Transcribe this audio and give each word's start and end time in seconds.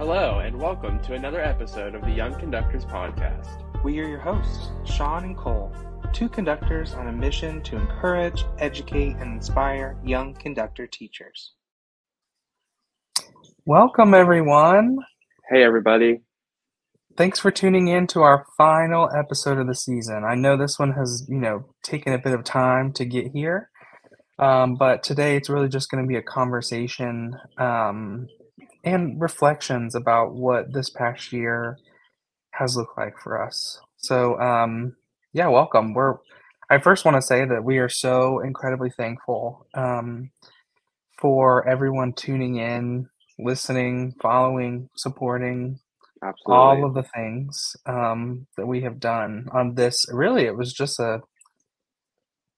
Hello, 0.00 0.38
and 0.38 0.58
welcome 0.58 0.98
to 1.00 1.12
another 1.12 1.42
episode 1.42 1.94
of 1.94 2.00
the 2.00 2.10
Young 2.10 2.34
Conductors 2.40 2.86
Podcast. 2.86 3.62
We 3.84 4.00
are 4.00 4.08
your 4.08 4.18
hosts, 4.18 4.70
Shaun 4.86 5.24
and 5.24 5.36
Kole, 5.36 5.70
two 6.14 6.26
conductors 6.26 6.94
on 6.94 7.08
a 7.08 7.12
mission 7.12 7.60
to 7.64 7.76
encourage, 7.76 8.46
educate, 8.58 9.16
and 9.16 9.34
inspire 9.34 9.98
young 10.02 10.32
conductor 10.32 10.86
teachers. 10.86 11.52
Welcome, 13.66 14.14
everyone. 14.14 14.96
Hey, 15.50 15.62
everybody. 15.62 16.22
Thanks 17.18 17.38
for 17.38 17.50
tuning 17.50 17.88
in 17.88 18.06
to 18.06 18.22
our 18.22 18.46
final 18.56 19.10
episode 19.14 19.58
of 19.58 19.66
the 19.66 19.74
season. 19.74 20.24
I 20.24 20.34
know 20.34 20.56
this 20.56 20.78
one 20.78 20.92
has, 20.92 21.26
you 21.28 21.38
know, 21.38 21.66
taken 21.82 22.14
a 22.14 22.18
bit 22.18 22.32
of 22.32 22.42
time 22.42 22.94
to 22.94 23.04
get 23.04 23.32
here, 23.34 23.68
um, 24.38 24.76
but 24.76 25.02
today 25.02 25.36
it's 25.36 25.50
really 25.50 25.68
just 25.68 25.90
going 25.90 26.02
to 26.02 26.08
be 26.08 26.16
a 26.16 26.22
conversation 26.22 27.36
um, 27.58 28.28
and 28.84 29.20
reflections 29.20 29.94
about 29.94 30.34
what 30.34 30.72
this 30.72 30.90
past 30.90 31.32
year 31.32 31.76
has 32.52 32.76
looked 32.76 32.96
like 32.96 33.18
for 33.22 33.42
us. 33.42 33.80
So, 33.98 34.38
um, 34.40 34.96
yeah, 35.32 35.48
welcome. 35.48 35.94
We're. 35.94 36.16
I 36.70 36.78
first 36.78 37.04
want 37.04 37.16
to 37.16 37.22
say 37.22 37.44
that 37.44 37.64
we 37.64 37.78
are 37.78 37.88
so 37.88 38.38
incredibly 38.40 38.90
thankful 38.90 39.66
um, 39.74 40.30
for 41.18 41.66
everyone 41.68 42.12
tuning 42.12 42.56
in, 42.56 43.08
listening, 43.40 44.14
following, 44.22 44.88
supporting, 44.96 45.80
Absolutely. 46.22 46.54
all 46.54 46.84
of 46.84 46.94
the 46.94 47.02
things 47.02 47.74
um, 47.86 48.46
that 48.56 48.66
we 48.66 48.82
have 48.82 49.00
done 49.00 49.48
on 49.52 49.74
this. 49.74 50.04
Really, 50.12 50.44
it 50.44 50.56
was 50.56 50.72
just 50.72 51.00
a. 51.00 51.20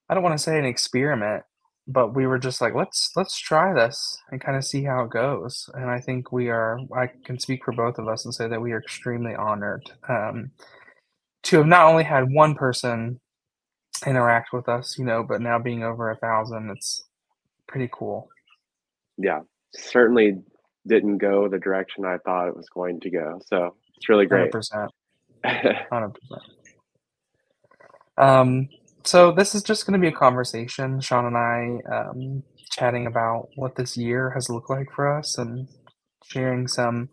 I 0.09 0.15
don't 0.15 0.23
want 0.23 0.37
to 0.37 0.43
say 0.43 0.59
an 0.59 0.67
experiment, 0.67 1.45
but 1.87 2.15
we 2.15 2.27
were 2.27 2.39
just 2.39 2.61
like 2.61 2.75
let's 2.75 3.11
let's 3.17 3.39
try 3.39 3.73
this 3.75 4.17
and 4.31 4.41
kind 4.41 4.57
of 4.57 4.65
see 4.65 4.85
how 4.85 5.03
it 5.03 5.11
goes 5.11 5.69
and 5.75 5.91
i 5.91 6.01
think 6.01 6.31
we 6.31 6.49
are 6.49 6.79
i 6.97 7.09
can 7.25 7.39
speak 7.39 7.65
for 7.65 7.73
both 7.73 7.99
of 7.99 8.09
us 8.09 8.25
and 8.25 8.35
say 8.35 8.47
that 8.49 8.61
we 8.61 8.73
are 8.73 8.79
extremely 8.81 9.35
honored 9.35 9.91
um, 10.09 10.51
to 11.43 11.57
have 11.57 11.67
not 11.67 11.87
only 11.87 12.05
had 12.05 12.33
one 12.33 12.55
person 12.55 13.19
interact 14.07 14.53
with 14.53 14.69
us 14.69 14.97
you 14.99 15.05
know 15.05 15.23
but 15.23 15.41
now 15.41 15.59
being 15.59 15.83
over 15.83 16.11
a 16.11 16.17
thousand 16.17 16.71
it's 16.71 17.05
pretty 17.67 17.89
cool 17.93 18.29
Yeah, 19.19 19.41
certainly 19.75 20.43
didn't 20.87 21.19
go 21.19 21.49
the 21.49 21.59
direction 21.59 22.05
I 22.05 22.19
thought 22.19 22.49
it 22.49 22.57
was 22.57 22.69
going 22.69 23.01
to 23.01 23.11
go. 23.11 23.41
So 23.47 23.75
it's 23.97 24.09
really 24.09 24.27
great. 24.27 24.53
100% 24.53 24.89
100% 25.45 26.15
um, 28.19 28.69
so 29.05 29.33
this 29.33 29.55
is 29.55 29.63
just 29.63 29.87
going 29.87 29.99
to 29.99 30.05
be 30.05 30.13
a 30.13 30.17
conversation 30.17 31.01
shaun 31.01 31.27
and 31.27 31.37
i 31.37 31.95
um, 31.95 32.43
chatting 32.71 33.07
about 33.07 33.49
what 33.57 33.77
this 33.77 33.97
year 33.97 34.31
has 34.31 34.49
looked 34.49 34.71
like 34.71 34.91
for 34.95 35.19
us 35.19 35.39
and 35.39 35.69
sharing 36.25 36.67
some 36.67 37.09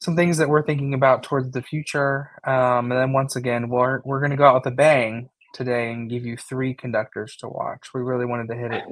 some 0.00 0.16
things 0.16 0.38
that 0.38 0.48
we're 0.48 0.64
thinking 0.64 0.94
about 0.94 1.22
towards 1.22 1.52
the 1.52 1.62
future. 1.62 2.30
Um, 2.46 2.90
and 2.90 2.92
then 2.92 3.12
once 3.12 3.36
again 3.36 3.68
we're, 3.68 4.00
we're 4.04 4.20
going 4.20 4.30
to 4.30 4.36
go 4.36 4.46
out 4.46 4.54
with 4.54 4.72
a 4.72 4.74
bang 4.74 5.28
today 5.54 5.92
and 5.92 6.08
give 6.08 6.24
you 6.24 6.36
three 6.36 6.74
conductors 6.74 7.36
to 7.40 7.48
watch. 7.48 7.88
We 7.94 8.00
really 8.00 8.24
wanted 8.24 8.48
to 8.48 8.54
hit 8.54 8.72
it 8.72 8.84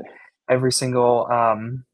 every 0.50 0.72
single 0.72 1.26
um, 1.32 1.84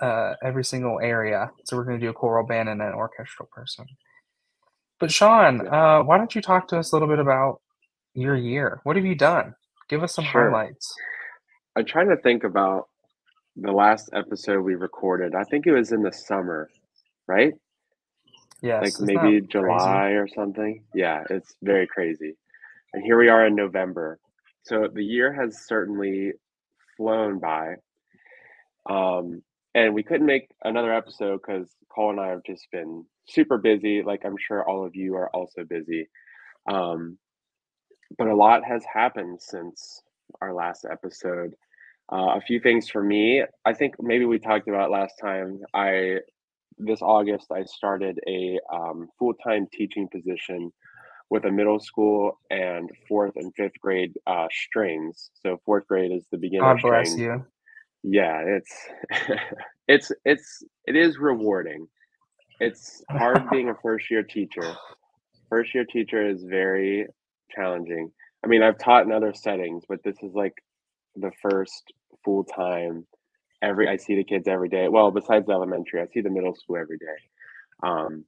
uh, 0.00 0.34
every 0.44 0.64
single 0.64 1.00
area. 1.00 1.50
So 1.64 1.76
we're 1.76 1.84
going 1.84 1.98
to 1.98 2.04
do 2.06 2.10
a 2.10 2.14
choral 2.14 2.46
band 2.46 2.68
and 2.68 2.80
an 2.80 2.92
orchestral 2.94 3.48
person. 3.52 3.86
But 5.00 5.10
shaun 5.10 5.66
uh, 5.66 6.02
why 6.02 6.16
don't 6.18 6.34
you 6.34 6.40
talk 6.40 6.68
to 6.68 6.78
us 6.78 6.92
a 6.92 6.94
little 6.94 7.08
bit 7.08 7.18
about 7.18 7.60
your 8.14 8.36
year 8.36 8.80
what 8.84 8.96
have 8.96 9.04
you 9.04 9.14
done 9.14 9.54
give 9.88 10.02
us 10.02 10.14
some 10.14 10.24
Sure. 10.24 10.50
highlights 10.50 10.94
I'm 11.76 11.84
trying 11.84 12.08
to 12.10 12.16
think 12.16 12.44
about 12.44 12.88
the 13.56 13.72
last 13.72 14.10
episode 14.12 14.60
we 14.62 14.74
recorded. 14.76 15.34
I 15.34 15.44
think 15.44 15.66
it 15.66 15.72
was 15.72 15.92
in 15.92 16.02
the 16.02 16.12
summer, 16.12 16.68
right? 17.26 17.52
yes 18.62 18.82
like 18.82 19.00
maybe 19.00 19.40
that 19.40 19.48
crazy? 19.48 19.48
July 19.48 20.10
or 20.10 20.28
something. 20.28 20.84
Yeah, 20.94 21.24
it's 21.30 21.54
very 21.62 21.86
crazy. 21.86 22.36
And 22.92 23.02
here 23.04 23.18
we 23.18 23.28
are 23.28 23.46
in 23.46 23.54
November. 23.56 24.18
So 24.64 24.88
the 24.92 25.04
year 25.04 25.32
has 25.32 25.66
certainly 25.66 26.32
flown 26.96 27.40
by. 27.40 27.74
Um, 28.88 29.42
and 29.74 29.94
we 29.94 30.02
couldn't 30.04 30.26
make 30.26 30.48
another 30.62 30.92
episode 30.92 31.40
because 31.46 31.68
Kole 31.94 32.10
and 32.10 32.20
I 32.20 32.28
have 32.28 32.44
just 32.46 32.66
been 32.72 33.04
super 33.28 33.58
busy. 33.58 34.02
Like 34.02 34.22
I'm 34.24 34.36
sure 34.38 34.68
all 34.68 34.84
of 34.86 34.94
you 34.94 35.16
are 35.16 35.30
also 35.34 35.64
busy. 35.68 36.08
Um, 36.70 37.18
but 38.18 38.28
a 38.28 38.34
lot 38.34 38.64
has 38.64 38.84
happened 38.84 39.40
since 39.40 40.02
our 40.40 40.52
last 40.52 40.84
episode. 40.90 41.54
Uh, 42.12 42.36
a 42.36 42.40
few 42.40 42.60
things 42.60 42.88
for 42.88 43.02
me. 43.02 43.42
I 43.64 43.72
think 43.72 43.94
maybe 44.00 44.24
we 44.26 44.38
talked 44.38 44.68
about 44.68 44.90
last 44.90 45.14
time. 45.20 45.60
I 45.72 46.18
this 46.76 47.00
August 47.02 47.46
I 47.52 47.64
started 47.64 48.18
a 48.28 48.58
um, 48.72 49.08
full 49.18 49.34
time 49.34 49.66
teaching 49.72 50.08
position 50.08 50.72
with 51.30 51.44
a 51.46 51.50
middle 51.50 51.80
school 51.80 52.38
and 52.50 52.90
fourth 53.08 53.32
and 53.36 53.52
fifth 53.56 53.80
grade 53.80 54.12
uh, 54.26 54.46
strings. 54.50 55.30
So 55.42 55.60
fourth 55.64 55.86
grade 55.86 56.12
is 56.12 56.26
the 56.30 56.38
beginning. 56.38 56.66
god 56.66 56.82
bless 56.82 57.08
strings. 57.08 57.20
you 57.20 57.46
Yeah, 58.02 58.40
it's 58.46 58.88
it's 59.88 60.12
it's 60.24 60.62
it 60.86 60.96
is 60.96 61.18
rewarding. 61.18 61.86
It's 62.60 63.02
hard 63.10 63.48
being 63.50 63.70
a 63.70 63.74
first 63.82 64.10
year 64.10 64.22
teacher. 64.22 64.74
First 65.48 65.74
year 65.74 65.84
teacher 65.84 66.28
is 66.28 66.44
very 66.44 67.06
challenging. 67.54 68.10
I 68.44 68.48
mean, 68.48 68.62
I've 68.62 68.78
taught 68.78 69.06
in 69.06 69.12
other 69.12 69.32
settings, 69.34 69.84
but 69.88 70.00
this 70.04 70.16
is 70.22 70.34
like 70.34 70.54
the 71.16 71.30
first 71.40 71.92
full 72.24 72.44
time 72.44 73.06
every 73.62 73.88
I 73.88 73.96
see 73.96 74.16
the 74.16 74.24
kids 74.24 74.48
every 74.48 74.68
day. 74.68 74.88
Well, 74.88 75.10
besides 75.10 75.48
elementary, 75.48 76.00
I 76.00 76.06
see 76.06 76.20
the 76.20 76.30
middle 76.30 76.54
school 76.54 76.76
every 76.76 76.98
day. 76.98 77.16
Um, 77.82 78.24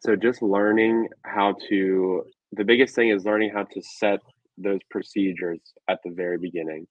so 0.00 0.16
just 0.16 0.42
learning 0.42 1.08
how 1.24 1.54
to 1.68 2.24
the 2.52 2.64
biggest 2.64 2.94
thing 2.94 3.08
is 3.08 3.24
learning 3.24 3.50
how 3.54 3.64
to 3.64 3.82
set 3.82 4.20
those 4.56 4.80
procedures 4.90 5.60
at 5.88 5.98
the 6.04 6.10
very 6.10 6.38
beginning. 6.38 6.86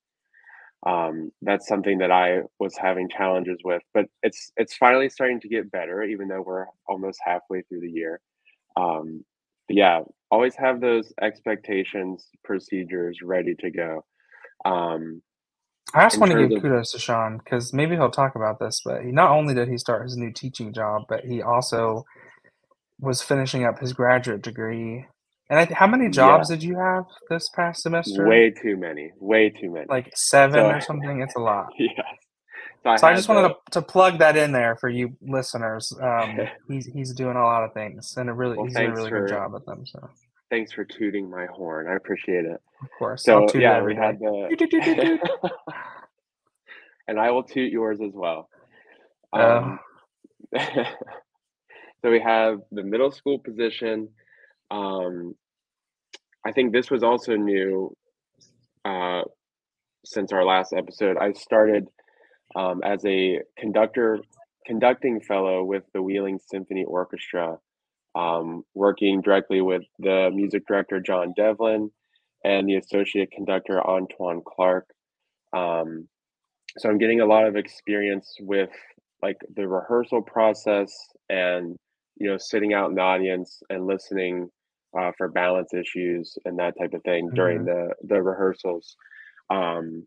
Um, 0.86 1.32
that's 1.42 1.68
something 1.68 2.00
that 2.00 2.12
I 2.12 2.42
was 2.60 2.76
having 2.76 3.08
challenges 3.08 3.58
with, 3.64 3.82
but 3.94 4.06
it's 4.22 4.52
it's 4.58 4.76
finally 4.76 5.10
starting 5.10 5.40
to 5.42 5.48
get 5.48 5.72
better, 5.72 6.04
even 6.04 6.28
though 6.28 6.44
we're 6.46 6.66
almost 6.88 7.20
halfway 7.26 7.62
through 7.62 7.82
the 7.82 7.92
year. 7.92 8.20
Um, 8.76 9.24
yeah, 9.70 10.02
always 10.32 10.56
have 10.56 10.82
those 10.82 11.14
expectations, 11.22 12.28
procedures 12.44 13.20
ready 13.24 13.56
to 13.60 13.72
go. 13.72 14.06
Um, 14.66 15.22
I 15.94 16.06
just 16.06 16.20
want 16.20 16.32
to 16.32 16.38
give 16.38 16.56
of 16.56 16.62
kudos 16.62 16.92
to 16.94 17.00
Shaun 17.00 17.40
because 17.40 17.74
maybe 17.74 17.96
he'll 17.96 18.12
talk 18.12 18.36
about 18.36 18.60
this, 18.60 18.82
but 18.86 19.04
he 19.04 19.12
not 19.12 19.32
only 19.32 19.54
did 19.54 19.70
he 19.70 19.78
start 19.78 20.04
his 20.04 20.18
new 20.18 20.32
teaching 20.32 20.74
job, 20.74 21.04
but 21.10 21.26
he 21.26 21.42
also 21.42 22.06
was 23.00 23.22
finishing 23.22 23.66
up 23.66 23.80
his 23.80 23.94
graduate 23.94 24.42
degree. 24.42 25.06
And 25.50 25.60
I, 25.60 25.74
how 25.74 25.88
many 25.88 26.10
yeah, 26.10 26.16
jobs 26.16 26.50
did 26.50 26.64
you 26.64 26.78
have 26.78 27.06
this 27.30 27.50
past 27.50 27.84
semester? 27.84 28.24
way 28.28 28.52
too 28.52 28.78
many, 28.78 29.12
way 29.20 29.50
too 29.50 29.72
many. 29.72 29.88
Like 29.90 30.12
seven 30.16 30.60
So 30.60 30.70
or 30.72 30.82
something? 30.82 31.22
It's 31.22 31.36
a 31.36 31.40
lot. 31.40 31.68
yeah, 31.80 32.04
so 32.84 32.90
I 32.90 32.98
So 32.98 33.08
I 33.08 33.16
just 33.16 33.30
wanted 33.30 33.50
to, 33.50 33.56
to 33.72 33.82
plug 33.82 34.20
that 34.20 34.36
in 34.36 34.52
there 34.52 34.76
for 34.76 34.90
you 34.90 35.16
listeners. 35.22 35.94
Um, 36.02 36.40
he's 36.68 36.86
he's 36.86 37.14
doing 37.14 37.38
a 37.38 37.44
lot 37.44 37.64
of 37.64 37.74
things, 37.74 38.16
and 38.18 38.30
a 38.30 38.34
really 38.34 38.58
well, 38.58 38.66
he's 38.66 38.76
doing 38.76 38.92
a 38.92 38.96
really 38.96 39.10
good 39.10 39.30
job 39.30 39.54
at 39.56 39.66
them. 39.66 39.86
So 39.86 40.10
thanks 40.50 40.72
for 40.72 40.84
tooting 40.86 41.30
my 41.30 41.46
horn. 41.48 41.88
I 41.88 41.96
appreciate 41.96 42.46
it. 42.46 42.62
of 42.82 42.90
course, 43.00 43.24
So 43.24 43.48
yeah, 43.56 43.82
we 43.82 43.96
had 43.96 44.20
the 44.20 45.50
and 47.08 47.20
I 47.20 47.32
will 47.32 47.44
toot 47.44 47.72
yours 47.72 48.00
as 48.02 48.12
well. 48.14 48.50
Uh, 49.32 49.40
Um, 49.40 49.80
so 52.02 52.12
we 52.12 52.20
have 52.20 52.60
the 52.72 52.84
middle 52.84 53.12
school 53.12 53.40
position. 53.40 54.10
Um, 54.70 55.36
I 56.46 56.52
think 56.52 56.74
this 56.74 56.92
was 56.92 57.04
also 57.04 57.36
new 57.36 57.96
uh, 58.86 59.22
since 60.06 60.32
our 60.32 60.44
last 60.46 60.74
episode. 60.74 61.18
I 61.18 61.32
started 61.32 61.88
um, 62.56 62.82
as 62.84 63.04
a 63.06 63.42
conductor, 63.58 64.20
conducting 64.66 65.22
fellow 65.22 65.64
with 65.64 65.84
the 65.94 66.02
Wheeling 66.02 66.40
Symphony 66.50 66.84
Orchestra, 66.86 67.58
um, 68.16 68.64
working 68.74 69.22
directly 69.22 69.62
with 69.62 69.84
the 70.00 70.30
music 70.34 70.68
director 70.68 71.00
John 71.00 71.34
Devlin 71.36 71.92
and 72.44 72.68
the 72.68 72.76
associate 72.76 73.32
conductor 73.32 73.82
Antoine 73.82 74.42
Clark. 74.46 74.88
Um, 75.54 76.08
so 76.78 76.90
I'm 76.90 76.98
getting 76.98 77.22
a 77.22 77.26
lot 77.26 77.46
of 77.46 77.56
experience 77.56 78.36
with 78.40 78.70
like 79.22 79.38
the 79.56 79.68
rehearsal 79.68 80.22
process 80.22 80.92
and 81.30 81.76
you 82.18 82.30
know 82.30 82.38
sitting 82.38 82.74
out 82.74 82.90
in 82.90 82.96
the 82.96 83.02
audience 83.02 83.62
and 83.70 83.88
listening 83.88 84.50
uh, 85.00 85.12
for 85.18 85.30
balance 85.30 85.74
issues 85.74 86.38
and 86.46 86.60
that 86.60 86.74
type 86.80 86.94
of 86.94 87.02
thing 87.04 87.30
during 87.34 87.60
mhm. 87.60 87.66
the 87.66 87.94
the 88.08 88.22
rehearsals 88.22 88.96
um, 89.50 90.06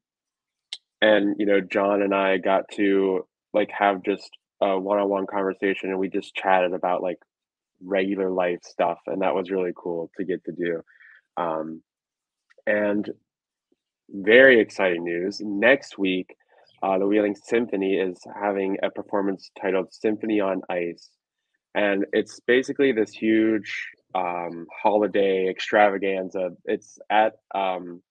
and 1.01 1.37
you 1.39 1.47
know 1.47 1.61
john 1.61 2.03
and 2.03 2.15
i 2.15 2.37
got 2.37 2.65
to 2.71 3.27
like 3.53 3.71
have 3.77 4.03
just 4.03 4.31
a 4.63 4.79
one-on-one 4.79 5.27
conversation 5.27 5.91
and 5.91 5.99
we 5.99 6.09
just 6.09 6.35
chatted 6.35 6.73
about 6.73 7.03
like 7.03 7.19
regular 7.85 8.31
life 8.31 8.61
stuff 8.63 8.99
and 9.07 9.21
that 9.21 9.35
was 9.35 9.51
really 9.51 9.73
cool 9.77 10.11
to 10.17 10.25
get 10.25 10.43
to 10.45 10.53
do 10.53 10.83
um, 11.37 11.83
and 12.67 13.11
very 14.09 14.61
exciting 14.61 15.05
news 15.05 15.41
next 15.45 15.99
week 15.99 16.37
uh, 16.83 16.99
the 16.99 17.07
wheeling 17.07 17.35
symphony 17.35 17.95
is 17.95 18.19
having 18.41 18.77
a 18.83 18.91
performance 18.91 19.51
titled 19.61 19.93
symphony 19.93 20.41
on 20.41 20.63
ice 20.71 21.11
and 21.75 22.07
it's 22.13 22.41
basically 22.41 22.93
this 22.93 23.11
huge 23.11 23.91
um, 24.17 24.67
holiday 24.83 25.49
extravaganza. 25.49 26.51
It's 26.65 26.99
at 27.11 27.35
um, 27.55 28.03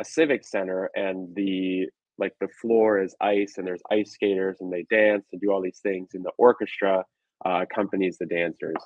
a 0.00 0.04
civic 0.04 0.44
center, 0.44 0.90
and 0.94 1.34
the 1.34 1.86
like 2.18 2.32
the 2.40 2.48
floor 2.60 3.00
is 3.00 3.14
ice, 3.20 3.54
and 3.56 3.66
there's 3.66 3.82
ice 3.90 4.12
skaters, 4.12 4.58
and 4.60 4.72
they 4.72 4.84
dance 4.90 5.26
and 5.32 5.40
do 5.40 5.50
all 5.50 5.62
these 5.62 5.80
things, 5.82 6.10
and 6.14 6.24
the 6.24 6.32
orchestra 6.38 7.04
uh, 7.46 7.60
accompanies 7.62 8.18
the 8.18 8.26
dancers. 8.26 8.76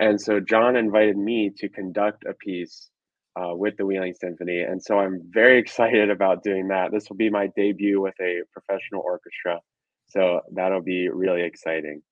And 0.00 0.20
so 0.20 0.38
John 0.40 0.76
invited 0.76 1.16
me 1.16 1.50
to 1.56 1.68
conduct 1.68 2.24
a 2.24 2.34
piece 2.34 2.90
uh, 3.36 3.54
with 3.54 3.76
the 3.76 3.86
Wheeling 3.86 4.14
Symphony, 4.14 4.60
and 4.60 4.82
so 4.82 4.98
I'm 4.98 5.22
very 5.30 5.58
excited 5.62 6.10
about 6.10 6.42
doing 6.42 6.68
that. 6.68 6.92
This 6.92 7.08
will 7.08 7.16
be 7.16 7.30
my 7.30 7.48
debut 7.56 8.00
with 8.00 8.14
a 8.20 8.42
professional 8.52 9.02
orchestra, 9.04 9.60
so 10.08 10.40
that'll 10.54 10.82
be 10.82 11.08
really 11.08 11.42
exciting. 11.42 12.02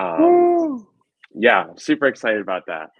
Um, 0.00 0.86
yeah, 1.34 1.66
super 1.76 2.06
excited 2.06 2.40
about 2.40 2.62
that. 2.66 2.90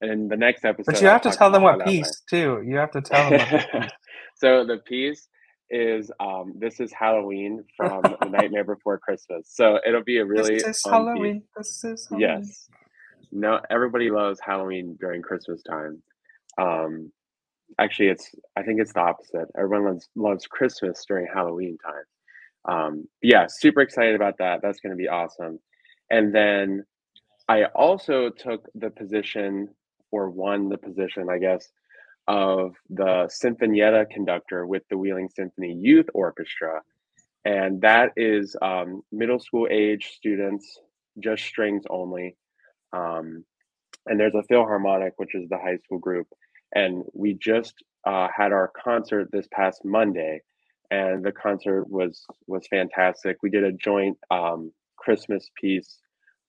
And 0.00 0.30
the 0.30 0.36
next 0.36 0.64
episode, 0.64 0.92
but 0.92 1.00
you 1.00 1.08
have 1.08 1.22
to 1.22 1.30
tell 1.30 1.50
them 1.50 1.62
what 1.62 1.84
piece 1.84 2.22
too. 2.28 2.62
You 2.66 2.76
have 2.76 2.90
to 2.92 3.00
tell 3.00 3.30
them. 3.30 3.88
so 4.36 4.64
the 4.66 4.78
piece 4.84 5.28
is 5.70 6.10
um, 6.20 6.54
this 6.56 6.80
is 6.80 6.92
Halloween 6.92 7.64
from 7.76 8.02
The 8.20 8.28
Nightmare 8.28 8.64
Before 8.64 8.98
Christmas. 8.98 9.48
So 9.52 9.78
it'll 9.86 10.04
be 10.04 10.18
a 10.18 10.24
really 10.24 10.56
this 10.56 10.64
is 10.64 10.82
Halloween. 10.84 11.40
Piece. 11.40 11.48
This 11.56 11.84
is 11.84 12.08
Halloween. 12.08 12.28
yes. 12.42 12.68
No, 13.32 13.60
everybody 13.70 14.10
loves 14.10 14.38
Halloween 14.44 14.96
during 15.00 15.22
Christmas 15.22 15.62
time. 15.62 16.02
Um, 16.58 17.10
actually, 17.78 18.08
it's 18.08 18.30
I 18.56 18.62
think 18.62 18.80
it's 18.80 18.92
the 18.92 19.00
opposite. 19.00 19.48
Everyone 19.58 19.84
loves 19.86 20.08
loves 20.14 20.46
Christmas 20.46 21.04
during 21.06 21.26
Halloween 21.32 21.76
time. 21.78 22.04
Um, 22.66 23.08
yeah, 23.22 23.46
super 23.48 23.80
excited 23.80 24.14
about 24.14 24.38
that. 24.38 24.60
That's 24.62 24.80
going 24.80 24.92
to 24.92 24.96
be 24.96 25.08
awesome. 25.08 25.58
And 26.10 26.34
then 26.34 26.84
I 27.48 27.64
also 27.64 28.30
took 28.30 28.68
the 28.74 28.90
position 28.90 29.68
or 30.10 30.30
won 30.30 30.68
the 30.68 30.78
position, 30.78 31.28
I 31.30 31.38
guess, 31.38 31.68
of 32.26 32.74
the 32.88 33.28
Sinfonietta 33.28 34.08
conductor 34.10 34.66
with 34.66 34.82
the 34.88 34.96
Wheeling 34.96 35.28
Symphony 35.28 35.74
Youth 35.74 36.06
Orchestra. 36.14 36.82
And 37.44 37.82
that 37.82 38.12
is 38.16 38.56
um, 38.62 39.02
middle 39.12 39.38
school 39.38 39.68
age 39.70 40.12
students, 40.16 40.78
just 41.18 41.44
strings 41.44 41.84
only. 41.90 42.36
Um, 42.92 43.44
and 44.06 44.18
there's 44.18 44.34
a 44.34 44.42
Philharmonic, 44.44 45.14
which 45.16 45.34
is 45.34 45.48
the 45.48 45.58
high 45.58 45.76
school 45.84 45.98
group. 45.98 46.26
And 46.74 47.04
we 47.12 47.34
just 47.34 47.74
uh, 48.06 48.28
had 48.34 48.52
our 48.52 48.70
concert 48.82 49.28
this 49.30 49.46
past 49.52 49.84
Monday, 49.84 50.40
and 50.90 51.24
the 51.24 51.32
concert 51.32 51.88
was 51.88 52.24
was 52.46 52.66
fantastic. 52.68 53.38
We 53.42 53.50
did 53.50 53.64
a 53.64 53.72
joint 53.72 54.18
um, 54.30 54.72
Christmas 54.96 55.50
piece 55.60 55.98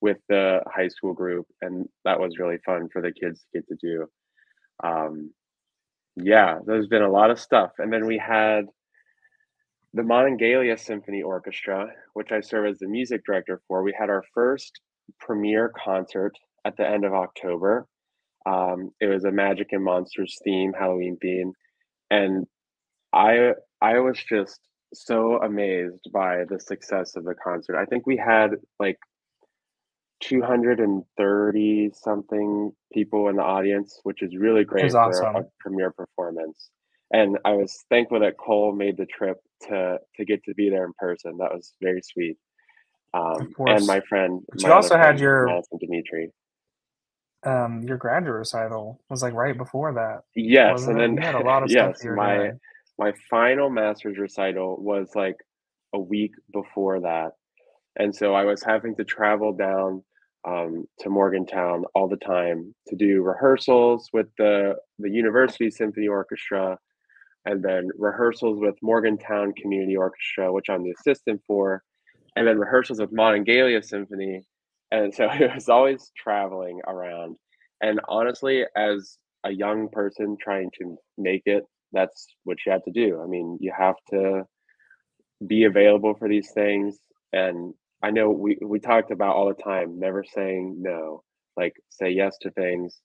with 0.00 0.18
the 0.28 0.60
high 0.66 0.88
school 0.88 1.14
group, 1.14 1.46
and 1.62 1.88
that 2.04 2.20
was 2.20 2.38
really 2.38 2.58
fun 2.64 2.88
for 2.92 3.00
the 3.00 3.12
kids 3.12 3.40
to 3.40 3.58
get 3.58 3.68
to 3.68 3.76
do. 3.80 4.06
Um, 4.82 5.30
yeah, 6.16 6.58
there's 6.66 6.86
been 6.86 7.02
a 7.02 7.10
lot 7.10 7.30
of 7.30 7.38
stuff, 7.40 7.72
and 7.78 7.92
then 7.92 8.06
we 8.06 8.18
had 8.18 8.66
the 9.94 10.02
Monongalia 10.02 10.78
Symphony 10.78 11.22
Orchestra, 11.22 11.88
which 12.14 12.32
I 12.32 12.40
serve 12.40 12.66
as 12.66 12.78
the 12.78 12.88
music 12.88 13.22
director 13.24 13.60
for. 13.68 13.82
We 13.82 13.94
had 13.98 14.10
our 14.10 14.22
first 14.34 14.80
premiere 15.20 15.72
concert 15.82 16.32
at 16.64 16.76
the 16.76 16.88
end 16.88 17.04
of 17.04 17.12
October. 17.14 17.86
Um, 18.46 18.90
it 19.00 19.06
was 19.06 19.24
a 19.24 19.30
Magic 19.30 19.68
and 19.72 19.84
Monsters 19.84 20.38
theme, 20.44 20.72
Halloween 20.72 21.16
theme, 21.20 21.52
and 22.10 22.46
I 23.12 23.52
I 23.80 23.98
was 23.98 24.18
just 24.28 24.60
so 24.94 25.38
amazed 25.42 26.10
by 26.12 26.44
the 26.48 26.60
success 26.60 27.16
of 27.16 27.24
the 27.24 27.34
concert. 27.34 27.76
I 27.76 27.86
think 27.86 28.06
we 28.06 28.16
had 28.16 28.50
like 28.78 28.98
230 30.20 31.90
something 31.94 32.72
people 32.92 33.28
in 33.28 33.36
the 33.36 33.42
audience, 33.42 34.00
which 34.04 34.22
is 34.22 34.36
really 34.36 34.64
great 34.64 34.90
for 34.90 34.98
awesome. 34.98 35.36
a 35.36 35.44
premiere 35.60 35.90
performance. 35.90 36.70
And 37.12 37.38
I 37.44 37.52
was 37.52 37.84
thankful 37.88 38.20
that 38.20 38.36
Kole 38.36 38.76
made 38.76 38.96
the 38.96 39.06
trip 39.06 39.38
to 39.68 39.98
to 40.16 40.24
get 40.24 40.42
to 40.44 40.54
be 40.54 40.70
there 40.70 40.84
in 40.84 40.92
person. 40.98 41.36
That 41.38 41.54
was 41.54 41.74
very 41.80 42.02
sweet. 42.02 42.36
Um, 43.14 43.54
and 43.66 43.86
my 43.86 44.00
friend, 44.08 44.42
but 44.48 44.62
my 44.62 44.68
you 44.68 44.74
also 44.74 44.88
friend, 44.88 45.02
had 45.04 45.20
your 45.20 45.46
Madison 45.46 45.78
Dimitri. 45.78 46.32
Um, 47.44 47.82
your 47.82 47.96
graduate 47.96 48.34
recital 48.34 49.00
was 49.08 49.22
like 49.22 49.34
right 49.34 49.56
before 49.56 49.94
that. 49.94 50.22
Yes, 50.34 50.86
and 50.86 51.00
it? 51.00 51.20
then 51.20 51.34
a 51.34 51.44
lot 51.44 51.62
of 51.62 51.70
yes, 51.70 52.00
stuff 52.00 52.16
my 52.16 52.36
doing. 52.36 52.60
my 52.98 53.12
final 53.30 53.70
master's 53.70 54.18
recital 54.18 54.76
was 54.82 55.10
like 55.14 55.36
a 55.94 55.98
week 55.98 56.32
before 56.52 57.00
that 57.00 57.32
and 57.96 58.14
so 58.14 58.34
I 58.34 58.44
was 58.44 58.62
having 58.62 58.94
to 58.96 59.04
travel 59.04 59.52
down 59.52 60.02
um, 60.46 60.86
to 61.00 61.10
Morgantown 61.10 61.84
all 61.94 62.08
the 62.08 62.16
time 62.16 62.74
to 62.88 62.96
do 62.96 63.22
rehearsals 63.22 64.08
with 64.12 64.26
the 64.38 64.76
the 64.98 65.10
University 65.10 65.70
Symphony 65.70 66.08
Orchestra, 66.08 66.78
and 67.44 67.62
then 67.62 67.88
rehearsals 67.98 68.60
with 68.60 68.76
Morgantown 68.82 69.52
Community 69.54 69.96
Orchestra, 69.96 70.52
which 70.52 70.68
I'm 70.68 70.84
the 70.84 70.94
assistant 71.00 71.40
for, 71.46 71.82
and 72.36 72.46
then 72.46 72.58
rehearsals 72.58 73.00
with 73.00 73.12
Monongalia 73.12 73.84
Symphony, 73.84 74.42
and 74.92 75.14
so 75.14 75.28
it 75.32 75.54
was 75.54 75.68
always 75.68 76.12
traveling 76.16 76.80
around. 76.86 77.36
And 77.82 78.00
honestly, 78.08 78.64
as 78.76 79.18
a 79.44 79.50
young 79.50 79.88
person 79.88 80.36
trying 80.40 80.70
to 80.80 80.96
make 81.18 81.42
it, 81.46 81.64
that's 81.92 82.26
what 82.44 82.58
you 82.64 82.72
have 82.72 82.84
to 82.84 82.90
do. 82.90 83.20
I 83.22 83.26
mean, 83.26 83.58
you 83.60 83.72
have 83.76 83.96
to 84.10 84.44
be 85.46 85.64
available 85.64 86.14
for 86.14 86.28
these 86.28 86.50
things 86.52 86.98
and 87.32 87.74
I 88.02 88.10
know 88.10 88.30
we 88.30 88.58
we 88.62 88.78
talked 88.78 89.10
about 89.10 89.36
all 89.36 89.48
the 89.48 89.62
time, 89.62 89.98
never 89.98 90.24
saying 90.24 90.76
no, 90.78 91.22
like 91.56 91.74
say 91.88 92.10
yes 92.10 92.36
to 92.42 92.50
things. 92.50 93.00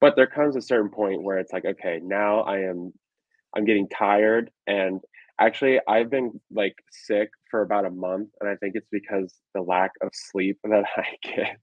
But 0.00 0.16
there 0.16 0.26
comes 0.26 0.56
a 0.56 0.62
certain 0.62 0.90
point 0.90 1.22
where 1.22 1.38
it's 1.38 1.52
like, 1.52 1.64
okay, 1.64 2.00
now 2.02 2.40
I 2.40 2.58
am 2.58 2.92
I'm 3.56 3.64
getting 3.64 3.88
tired 3.88 4.50
and 4.66 5.00
actually 5.40 5.80
I've 5.88 6.10
been 6.10 6.40
like 6.50 6.74
sick 6.90 7.30
for 7.50 7.62
about 7.62 7.86
a 7.86 7.90
month 7.90 8.30
and 8.40 8.50
I 8.50 8.56
think 8.56 8.74
it's 8.74 8.88
because 8.90 9.34
the 9.54 9.62
lack 9.62 9.92
of 10.02 10.10
sleep 10.12 10.58
that 10.64 10.84
I 10.96 11.06
get. 11.22 11.58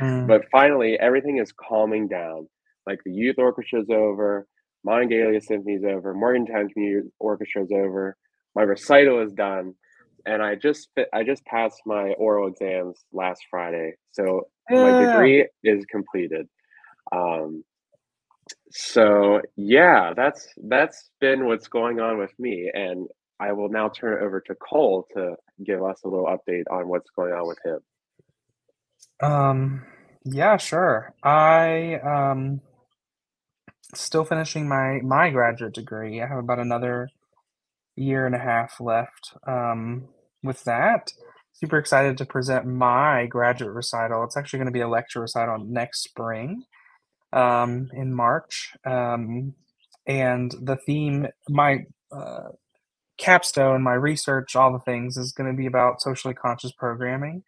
Mm. 0.00 0.26
But 0.26 0.42
finally 0.50 0.98
everything 0.98 1.38
is 1.38 1.52
calming 1.52 2.08
down. 2.08 2.48
Like 2.86 3.00
the 3.04 3.12
youth 3.12 3.36
orchestra 3.38 3.80
is 3.80 3.90
over, 3.90 4.46
Monongalia 4.86 5.42
Symphony 5.42 5.76
is 5.76 5.84
over, 5.84 6.14
Morgantown 6.14 6.68
Community 6.68 7.08
Orchestra 7.18 7.64
is 7.64 7.72
over, 7.72 8.16
my 8.54 8.62
recital 8.62 9.20
is 9.20 9.32
done 9.32 9.74
and 10.26 10.42
I 10.42 10.54
just 10.56 10.88
I 11.12 11.22
just 11.22 11.44
passed 11.46 11.80
my 11.86 12.10
oral 12.18 12.48
exams 12.48 13.04
last 13.12 13.42
Friday, 13.50 13.94
so 14.12 14.48
my 14.68 14.92
degree 14.92 15.48
is 15.62 15.84
completed. 15.86 16.48
Um, 17.12 17.64
so 18.70 19.40
yeah, 19.56 20.12
that's 20.14 20.48
that's 20.68 21.10
been 21.20 21.46
what's 21.46 21.68
going 21.68 22.00
on 22.00 22.18
with 22.18 22.32
me, 22.38 22.70
and 22.72 23.08
I 23.38 23.52
will 23.52 23.68
now 23.68 23.88
turn 23.88 24.14
it 24.14 24.24
over 24.24 24.40
to 24.40 24.54
Kole 24.54 25.04
to 25.14 25.36
give 25.64 25.82
us 25.82 26.00
a 26.04 26.08
little 26.08 26.26
update 26.26 26.64
on 26.70 26.88
what's 26.88 27.10
going 27.10 27.32
on 27.32 27.46
with 27.46 27.58
him. 27.64 27.78
Um, 29.22 29.84
yeah, 30.24 30.56
sure. 30.56 31.14
I 31.22 31.94
um 32.04 32.60
still 33.94 34.24
finishing 34.24 34.68
my 34.68 35.00
my 35.02 35.30
graduate 35.30 35.74
degree. 35.74 36.20
I 36.20 36.26
have 36.26 36.38
about 36.38 36.58
another 36.58 37.08
year 37.96 38.26
and 38.26 38.34
a 38.34 38.38
half 38.38 38.80
left. 38.80 39.34
Um, 39.46 40.08
with 40.46 40.64
that, 40.64 41.12
super 41.52 41.78
excited 41.78 42.18
to 42.18 42.26
present 42.26 42.66
my 42.66 43.26
graduate 43.26 43.72
recital. 43.74 44.24
It's 44.24 44.36
actually 44.36 44.58
going 44.58 44.66
to 44.68 44.72
be 44.72 44.80
a 44.80 44.88
lecture 44.88 45.20
recital 45.20 45.58
next 45.58 46.02
spring, 46.04 46.64
um, 47.32 47.88
in 47.94 48.14
March. 48.14 48.74
Um, 48.84 49.54
and 50.06 50.54
the 50.62 50.76
theme, 50.76 51.28
my 51.48 51.86
uh, 52.12 52.50
capstone, 53.18 53.82
my 53.82 53.94
research, 53.94 54.56
all 54.56 54.72
the 54.72 54.80
things 54.80 55.16
is 55.16 55.32
going 55.32 55.50
to 55.50 55.56
be 55.56 55.66
about 55.66 56.02
socially 56.02 56.34
conscious 56.34 56.72
programming. 56.72 57.44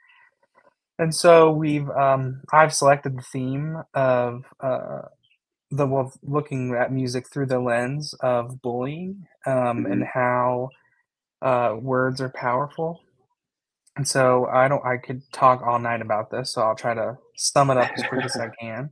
And 0.98 1.14
so 1.14 1.50
we've 1.50 1.88
um, 1.90 2.42
I've 2.52 2.74
selected 2.74 3.16
the 3.16 3.22
theme 3.22 3.82
of 3.94 4.44
uh, 4.60 5.02
the 5.70 5.86
well, 5.86 6.12
looking 6.22 6.74
at 6.74 6.92
music 6.92 7.28
through 7.32 7.46
the 7.46 7.60
lens 7.60 8.14
of 8.20 8.62
bullying 8.62 9.26
um, 9.46 9.86
and 9.86 10.02
Mhm. 10.02 10.08
how 10.14 10.70
uh, 11.42 11.76
words 11.80 12.20
are 12.20 12.30
powerful. 12.30 13.00
And 13.96 14.06
so 14.06 14.46
I 14.46 14.68
don't 14.68 14.84
I 14.86 14.96
could 14.98 15.22
talk 15.32 15.62
all 15.62 15.78
night 15.78 16.02
about 16.02 16.30
this, 16.30 16.52
so 16.52 16.62
I'll 16.62 16.76
try 16.76 16.94
to 16.94 17.18
sum 17.36 17.70
it 17.70 17.78
up 17.78 17.90
as 17.96 18.04
quick 18.04 18.24
as 18.24 18.36
I 18.36 18.48
can. 18.60 18.90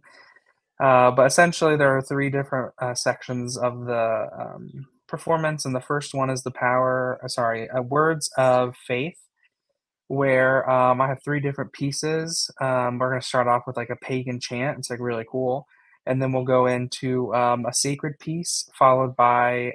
Uh, 0.81 1.11
but 1.11 1.27
essentially, 1.27 1.77
there 1.77 1.97
are 1.97 2.03
three 2.03 2.31
different 2.31 2.75
uh, 2.81 2.95
sections 2.95 3.57
of 3.57 3.87
the 3.87 4.29
um, 4.39 4.87
performance, 5.09 5.65
and 5.65 5.75
the 5.75 5.81
first 5.81 6.15
one 6.15 6.31
is 6.31 6.43
the 6.43 6.51
power. 6.51 7.19
uh, 7.25 7.29
Sorry, 7.29 7.71
uh, 7.71 7.83
words 7.83 8.31
of 8.37 8.77
faith, 8.87 9.17
where 10.09 10.69
um, 10.71 11.01
I 11.01 11.09
have 11.09 11.23
three 11.25 11.41
different 11.41 11.73
pieces. 11.73 12.51
Um, 12.61 12.99
we're 12.99 13.11
going 13.11 13.21
to 13.21 13.27
start 13.27 13.49
off 13.49 13.65
with 13.67 13.77
like 13.77 13.91
a 13.91 13.97
pagan 13.97 14.41
chant. 14.41 14.79
It's 14.79 14.91
like 14.91 15.01
really 15.01 15.25
cool, 15.31 15.67
and 16.07 16.23
then 16.23 16.33
we'll 16.33 16.45
go 16.45 16.67
into 16.67 17.35
um, 17.35 17.67
a 17.67 17.73
sacred 17.75 18.19
piece, 18.21 18.69
followed 18.79 19.17
by 19.17 19.73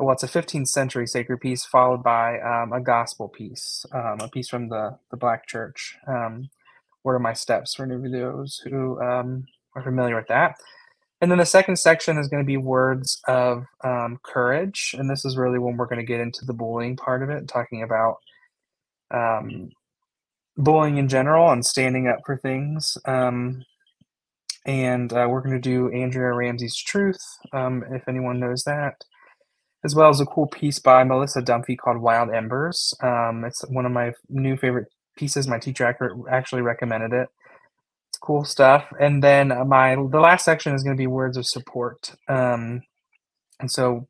well, 0.00 0.12
it's 0.14 0.22
a 0.22 0.28
15th 0.28 0.68
century 0.68 1.06
sacred 1.06 1.40
piece, 1.40 1.64
followed 1.64 2.02
by 2.02 2.40
um, 2.40 2.72
a 2.72 2.80
gospel 2.80 3.28
piece, 3.28 3.86
um, 3.92 4.18
a 4.20 4.28
piece 4.28 4.48
from 4.48 4.68
the 4.68 4.98
the 5.10 5.16
Black 5.16 5.46
Church. 5.46 5.96
Um, 6.06 6.50
what 7.02 7.12
are 7.12 7.20
my 7.20 7.34
steps 7.34 7.74
for 7.74 7.86
new 7.86 8.00
videos 8.00 8.62
who 8.64 9.00
um, 9.00 9.46
are 9.74 9.82
familiar 9.82 10.16
with 10.16 10.28
that. 10.28 10.56
And 11.20 11.30
then 11.30 11.38
the 11.38 11.46
second 11.46 11.76
section 11.76 12.18
is 12.18 12.28
going 12.28 12.42
to 12.42 12.46
be 12.46 12.56
words 12.56 13.20
of 13.28 13.66
um, 13.84 14.20
courage. 14.22 14.94
And 14.98 15.08
this 15.10 15.24
is 15.24 15.36
really 15.36 15.58
when 15.58 15.76
we're 15.76 15.86
going 15.86 15.98
to 16.00 16.04
get 16.04 16.20
into 16.20 16.44
the 16.44 16.54
bullying 16.54 16.96
part 16.96 17.22
of 17.22 17.30
it, 17.30 17.48
talking 17.48 17.82
about 17.82 18.18
um, 19.10 19.70
bullying 20.56 20.98
in 20.98 21.08
general 21.08 21.50
and 21.50 21.64
standing 21.64 22.08
up 22.08 22.20
for 22.26 22.36
things. 22.38 22.96
And 24.66 25.12
uh, 25.12 25.26
we're 25.30 25.42
going 25.42 25.54
to 25.54 25.60
do 25.60 25.90
Andrea 25.92 26.32
Ramsey's 26.32 26.76
Truth, 26.76 27.22
if 27.52 28.08
anyone 28.08 28.40
knows 28.40 28.64
that, 28.64 29.04
as 29.84 29.94
well 29.94 30.10
as 30.10 30.20
a 30.20 30.26
cool 30.26 30.46
piece 30.46 30.78
by 30.78 31.04
Melissa 31.04 31.40
Dunphy 31.42 31.76
called 31.76 31.98
Wild 31.98 32.30
Embers. 32.30 32.94
Um, 33.02 33.44
it's 33.44 33.62
one 33.68 33.86
of 33.86 33.92
my 33.92 34.12
new 34.28 34.56
favorite 34.56 34.88
pieces. 35.16 35.48
My 35.48 35.58
teacher 35.58 35.86
actually 36.30 36.62
recommended 36.62 37.12
it 37.12 37.28
cool 38.20 38.44
stuff. 38.44 38.86
And 39.00 39.22
then 39.22 39.48
my 39.68 39.94
the 39.94 40.20
last 40.20 40.44
section 40.44 40.74
is 40.74 40.82
going 40.82 40.96
to 40.96 41.00
be 41.00 41.06
words 41.06 41.36
of 41.36 41.46
support. 41.46 42.14
Um, 42.28 42.82
and 43.58 43.70
so 43.70 44.08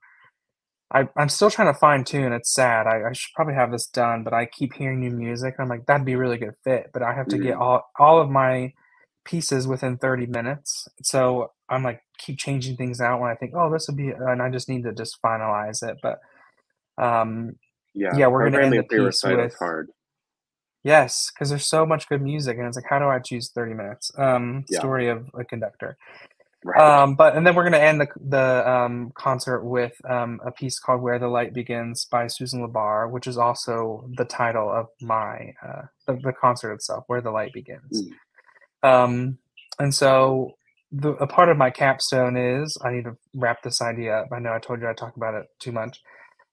I, 0.93 1.09
I'm 1.17 1.29
still 1.29 1.51
trying 1.51 1.73
to 1.73 1.79
fine 1.79 2.05
tune. 2.05 2.33
It's 2.33 2.53
sad. 2.53 2.87
I, 2.87 3.09
I, 3.09 3.13
should 3.13 3.33
probably 3.35 3.55
have 3.55 3.71
this 3.71 3.87
done, 3.87 4.25
but 4.25 4.33
I 4.33 4.47
keep 4.47 4.75
hearing 4.75 5.01
new 5.01 5.11
music. 5.11 5.55
I'm 5.59 5.69
like, 5.69 5.87
that'd 5.87 6.05
be 6.05 6.15
a 6.15 6.19
really 6.19 6.39
good 6.39 6.55
fit. 6.65 6.91
But 6.93 7.03
I 7.03 7.15
have 7.15 7.29
to 7.29 7.37
mm-hmm. 7.37 7.47
get 7.47 7.57
all 7.57 7.89
all 7.99 8.21
of 8.21 8.29
my 8.29 8.73
pieces 9.25 9.67
within 9.67 9.99
30 9.99 10.27
minutes. 10.27 10.89
So 11.03 11.53
I'm 11.71 11.83
like, 11.83 12.03
keep 12.19 12.39
changing 12.39 12.77
things 12.77 13.01
out 13.01 13.21
when 13.21 13.31
I 13.31 13.35
think, 13.35 13.53
oh, 13.55 13.71
this 13.73 13.87
would 13.89 13.97
be, 13.97 14.09
and 14.11 14.43
I 14.43 14.51
just 14.51 14.69
need 14.69 14.85
to 14.85 14.93
just 14.93 15.19
finalize 15.25 15.83
it. 15.83 15.99
But 16.03 16.19
um, 17.03 17.57
yeah, 17.95 18.17
yeah, 18.17 18.27
we're 18.27 18.49
gonna 18.51 18.65
end 18.65 18.73
the 18.73 18.83
piece 18.83 19.23
with 19.25 19.55
hard. 19.59 19.91
Yes, 20.83 21.31
because 21.33 21.51
there's 21.51 21.67
so 21.67 21.85
much 21.85 22.09
good 22.09 22.23
music, 22.23 22.57
and 22.57 22.67
it's 22.67 22.77
like, 22.77 22.87
how 22.89 22.99
do 22.99 23.07
I 23.07 23.19
choose 23.19 23.51
30 23.51 23.75
minutes? 23.75 24.11
Um, 24.17 24.65
yeah. 24.69 24.79
Story 24.79 25.09
of 25.09 25.31
a 25.35 25.45
conductor. 25.45 25.99
Right. 26.63 26.79
Um, 26.79 27.15
but 27.15 27.37
and 27.37 27.47
then 27.47 27.55
we're 27.55 27.63
going 27.63 27.73
to 27.73 27.83
end 27.83 28.03
the 28.03 28.09
the 28.29 28.71
um, 28.71 29.13
concert 29.15 29.65
with 29.65 29.95
um, 30.09 30.41
a 30.45 30.51
piece 30.51 30.79
called 30.79 31.01
"Where 31.01 31.19
the 31.19 31.29
Light 31.29 31.55
Begins" 31.55 32.05
by 32.05 32.27
Susan 32.27 32.67
LaBarr, 32.67 33.11
which 33.11 33.27
is 33.27 33.39
also 33.39 34.07
the 34.17 34.27
title 34.27 34.71
of 34.71 34.89
my 35.01 35.55
uh, 35.67 35.83
the, 36.07 36.21
the 36.23 36.35
concert 36.35 36.73
itself, 36.75 37.05
"Where 37.07 37.23
the 37.23 37.31
Light 37.31 37.55
Begins." 37.55 38.03
Mm. 38.85 38.89
Um, 38.89 39.39
and 39.79 39.95
so 39.95 40.53
the, 40.93 41.11
a 41.13 41.27
part 41.27 41.49
of 41.49 41.57
my 41.57 41.71
capstone 41.71 42.37
is 42.37 42.77
I 42.85 42.93
need 42.93 43.05
to 43.05 43.17
wrap 43.35 43.63
this 43.63 43.81
idea 43.81 44.19
up. 44.19 44.29
I 44.33 44.39
know 44.39 44.53
I 44.53 44.59
told 44.59 44.81
you 44.81 44.89
I 44.89 44.95
talk 44.95 45.17
about 45.17 45.35
it 45.35 45.47
too 45.61 45.73
much 45.73 46.01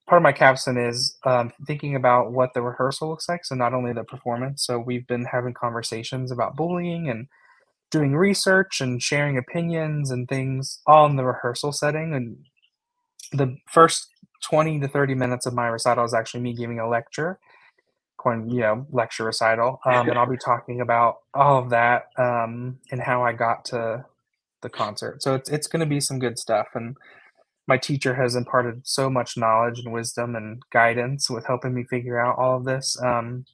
part 0.08 0.22
of 0.22 0.24
my 0.24 0.32
capstone 0.32 0.78
is 0.78 1.18
um, 1.26 1.52
thinking 1.66 1.96
about 1.96 2.32
what 2.32 2.54
the 2.54 2.62
rehearsal 2.62 3.10
looks 3.10 3.28
like. 3.28 3.44
So 3.44 3.56
not 3.56 3.74
only 3.74 3.94
the 3.94 4.04
performance. 4.04 4.66
So 4.66 4.80
we've 4.80 5.06
been 5.06 5.26
having 5.26 5.54
conversations 5.54 6.32
about 6.32 6.56
bullying 6.56 7.10
and 7.10 7.28
doing 7.92 8.16
research 8.16 8.80
and 8.80 9.04
sharing 9.04 9.38
opinions 9.38 10.10
and 10.10 10.28
things 10.28 10.80
all 10.88 11.06
in 11.06 11.18
the 11.18 11.26
rehearsal 11.26 11.74
setting. 11.74 12.14
And 12.14 12.38
the 13.34 13.58
first 13.70 14.08
20 14.50 14.80
to 14.80 14.88
30 14.88 15.14
minutes 15.16 15.46
of 15.46 15.54
my 15.54 15.68
recital 15.68 16.06
is 16.06 16.14
actually 16.14 16.42
me 16.42 16.54
giving 16.54 16.80
a 16.80 16.88
lecture, 16.88 17.40
you 18.26 18.62
know, 18.62 18.88
lecture 18.92 19.26
recital. 19.26 19.82
Um, 19.86 20.10
and 20.10 20.18
I'll 20.18 20.30
be 20.30 20.38
talking 20.38 20.80
about 20.80 21.18
all 21.34 21.62
of 21.62 21.70
that 21.72 22.08
um, 22.18 22.80
and 22.92 23.02
how 23.02 23.24
I 23.24 23.34
got 23.34 23.66
to 23.66 24.06
the 24.62 24.70
concert. 24.70 25.22
So 25.22 25.36
it's, 25.36 25.50
it's 25.50 25.68
going 25.68 25.82
to 25.82 25.86
be 25.86 26.00
some 26.00 26.20
good 26.20 26.40
stuff. 26.40 26.68
And 26.74 26.98
my 27.68 27.78
teacher 27.78 28.16
has 28.16 28.36
imparted 28.36 28.82
so 28.88 29.10
much 29.10 29.38
knowledge 29.38 29.80
and 29.80 29.94
wisdom 29.94 30.36
and 30.36 30.62
guidance 30.72 31.30
with 31.30 31.46
helping 31.46 31.74
me 31.74 31.84
figure 31.84 32.20
out 32.20 32.38
all 32.38 32.58
of 32.58 32.66
this. 32.66 32.98
Um, 33.04 33.46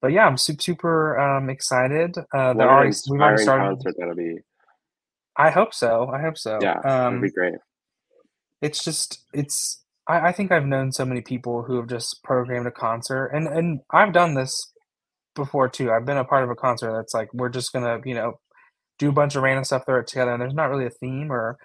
but 0.00 0.12
yeah, 0.12 0.26
I'm 0.26 0.36
super 0.36 0.62
super 0.62 1.18
um, 1.18 1.50
excited. 1.50 2.16
Uh, 2.32 2.54
what 2.54 2.66
already, 2.66 2.96
we've 3.10 3.20
already 3.20 3.42
started. 3.42 3.76
Concert 3.76 3.94
that'll 3.98 4.14
be. 4.14 4.38
I 5.36 5.50
hope 5.50 5.74
so. 5.74 6.10
I 6.12 6.20
hope 6.20 6.38
so. 6.38 6.58
Yeah, 6.60 6.78
um, 6.78 7.14
that'd 7.14 7.22
be 7.22 7.30
great. 7.30 7.54
It's 8.62 8.82
just 8.82 9.20
it's. 9.32 9.82
I, 10.08 10.28
I 10.28 10.32
think 10.32 10.52
I've 10.52 10.66
known 10.66 10.92
so 10.92 11.04
many 11.04 11.20
people 11.20 11.62
who 11.62 11.76
have 11.76 11.86
just 11.86 12.22
programmed 12.22 12.66
a 12.66 12.70
concert, 12.70 13.26
and 13.26 13.46
and 13.46 13.80
I've 13.90 14.12
done 14.12 14.34
this 14.34 14.72
before 15.34 15.68
too. 15.68 15.90
I've 15.90 16.06
been 16.06 16.16
a 16.16 16.24
part 16.24 16.44
of 16.44 16.50
a 16.50 16.54
concert 16.54 16.92
that's 16.92 17.14
like 17.14 17.32
we're 17.34 17.48
just 17.50 17.72
gonna 17.72 18.00
you 18.04 18.14
know 18.14 18.40
do 19.00 19.08
a 19.08 19.12
bunch 19.12 19.34
of 19.34 19.42
random 19.42 19.64
stuff, 19.64 19.86
throw 19.86 19.98
it 19.98 20.06
together, 20.06 20.32
and 20.32 20.40
there's 20.40 20.54
not 20.54 20.70
really 20.70 20.86
a 20.86 20.90
theme 20.90 21.32
or 21.32 21.56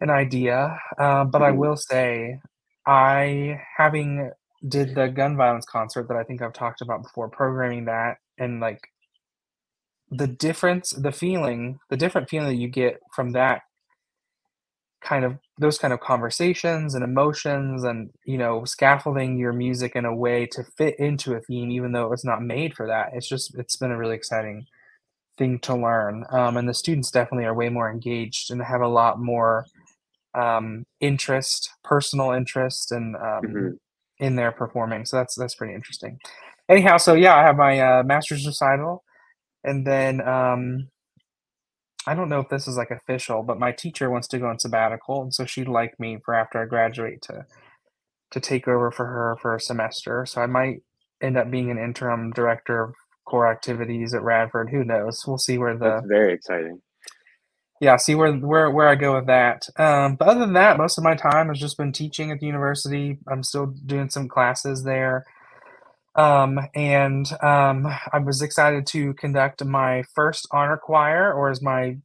an 0.00 0.08
idea, 0.08 0.78
uh, 0.96 1.24
but 1.24 1.42
I 1.42 1.50
mm-hmm. 1.50 1.58
will 1.58 1.76
say, 1.76 2.40
I 2.86 3.60
having 3.76 4.30
did 4.66 4.94
the 4.94 5.08
gun 5.08 5.36
violence 5.36 5.66
concert 5.66 6.08
that 6.08 6.16
I 6.16 6.22
think 6.22 6.40
I've 6.40 6.52
talked 6.52 6.80
about 6.80 7.02
before, 7.02 7.28
programming 7.28 7.84
that 7.86 8.18
and 8.38 8.60
like 8.60 8.88
the 10.10 10.28
difference, 10.28 10.90
the 10.90 11.12
feeling, 11.12 11.80
the 11.90 11.96
different 11.96 12.30
feeling 12.30 12.48
that 12.48 12.54
you 12.54 12.68
get 12.68 13.00
from 13.14 13.32
that 13.32 13.62
kind 15.00 15.24
of 15.24 15.38
those 15.58 15.78
kind 15.78 15.92
of 15.92 16.00
conversations 16.00 16.94
and 16.94 17.04
emotions 17.04 17.84
and 17.84 18.10
you 18.24 18.36
know 18.36 18.64
scaffolding 18.64 19.38
your 19.38 19.52
music 19.52 19.94
in 19.94 20.04
a 20.04 20.14
way 20.14 20.44
to 20.44 20.64
fit 20.76 20.98
into 20.98 21.34
a 21.34 21.40
theme 21.40 21.70
even 21.70 21.92
though 21.92 22.12
it's 22.12 22.24
not 22.24 22.42
made 22.42 22.74
for 22.74 22.88
that 22.88 23.10
it's 23.12 23.28
just 23.28 23.56
it's 23.56 23.76
been 23.76 23.92
a 23.92 23.96
really 23.96 24.16
exciting 24.16 24.66
thing 25.38 25.58
to 25.60 25.74
learn 25.74 26.24
um, 26.30 26.56
and 26.56 26.68
the 26.68 26.74
students 26.74 27.10
definitely 27.10 27.46
are 27.46 27.54
way 27.54 27.68
more 27.68 27.90
engaged 27.90 28.50
and 28.50 28.60
have 28.60 28.80
a 28.80 28.88
lot 28.88 29.20
more 29.20 29.64
um, 30.34 30.84
interest, 31.00 31.70
personal 31.84 32.32
interest, 32.32 32.92
and 32.92 33.16
um, 33.16 33.22
mm-hmm. 33.22 33.68
in 34.18 34.36
their 34.36 34.52
performing. 34.52 35.04
So 35.04 35.16
that's 35.16 35.34
that's 35.34 35.54
pretty 35.54 35.74
interesting. 35.74 36.18
Anyhow, 36.68 36.98
so 36.98 37.14
yeah, 37.14 37.36
I 37.36 37.42
have 37.42 37.56
my 37.56 37.80
uh, 37.80 38.02
master's 38.02 38.46
recital, 38.46 39.04
and 39.64 39.86
then 39.86 40.20
um, 40.26 40.88
I 42.06 42.14
don't 42.14 42.28
know 42.28 42.40
if 42.40 42.48
this 42.48 42.68
is 42.68 42.76
like 42.76 42.90
official, 42.90 43.42
but 43.42 43.58
my 43.58 43.72
teacher 43.72 44.10
wants 44.10 44.28
to 44.28 44.38
go 44.38 44.46
on 44.46 44.58
sabbatical, 44.58 45.22
and 45.22 45.34
so 45.34 45.44
she'd 45.44 45.68
like 45.68 45.98
me 45.98 46.18
for 46.24 46.34
after 46.34 46.62
I 46.62 46.66
graduate 46.66 47.22
to 47.22 47.46
to 48.30 48.40
take 48.40 48.68
over 48.68 48.90
for 48.90 49.06
her 49.06 49.36
for 49.40 49.54
a 49.54 49.60
semester. 49.60 50.26
So 50.26 50.42
I 50.42 50.46
might 50.46 50.82
end 51.22 51.38
up 51.38 51.50
being 51.50 51.70
an 51.70 51.78
interim 51.78 52.30
director 52.32 52.82
of 52.82 52.94
choral 53.28 53.52
activities 53.52 54.14
at 54.14 54.22
Radford. 54.22 54.70
Who 54.70 54.84
knows? 54.84 55.24
We'll 55.26 55.38
see 55.38 55.58
where 55.58 55.76
the 55.76 55.90
That's 55.90 56.06
very 56.06 56.32
exciting 56.32 56.80
yeah, 57.80 57.96
see 57.96 58.14
where 58.14 58.32
where 58.32 58.70
where 58.70 58.88
I 58.88 58.94
go 58.96 59.14
with 59.14 59.26
that. 59.26 59.68
Um, 59.76 60.16
but 60.16 60.28
other 60.28 60.40
than 60.40 60.54
that, 60.54 60.78
most 60.78 60.98
of 60.98 61.04
my 61.04 61.14
time 61.14 61.48
has 61.48 61.60
just 61.60 61.76
been 61.76 61.92
teaching 61.92 62.30
at 62.30 62.40
the 62.40 62.46
university. 62.46 63.18
I'm 63.28 63.42
still 63.42 63.66
doing 63.66 64.10
some 64.10 64.28
classes 64.28 64.82
there. 64.82 65.24
Um, 66.16 66.58
and 66.74 67.30
um, 67.42 67.86
I 68.12 68.18
was 68.18 68.42
excited 68.42 68.86
to 68.88 69.14
conduct 69.14 69.64
my 69.64 70.02
first 70.14 70.48
honor 70.50 70.76
choir, 70.76 71.32
or 71.32 71.50
as 71.50 71.62
my 71.62 71.98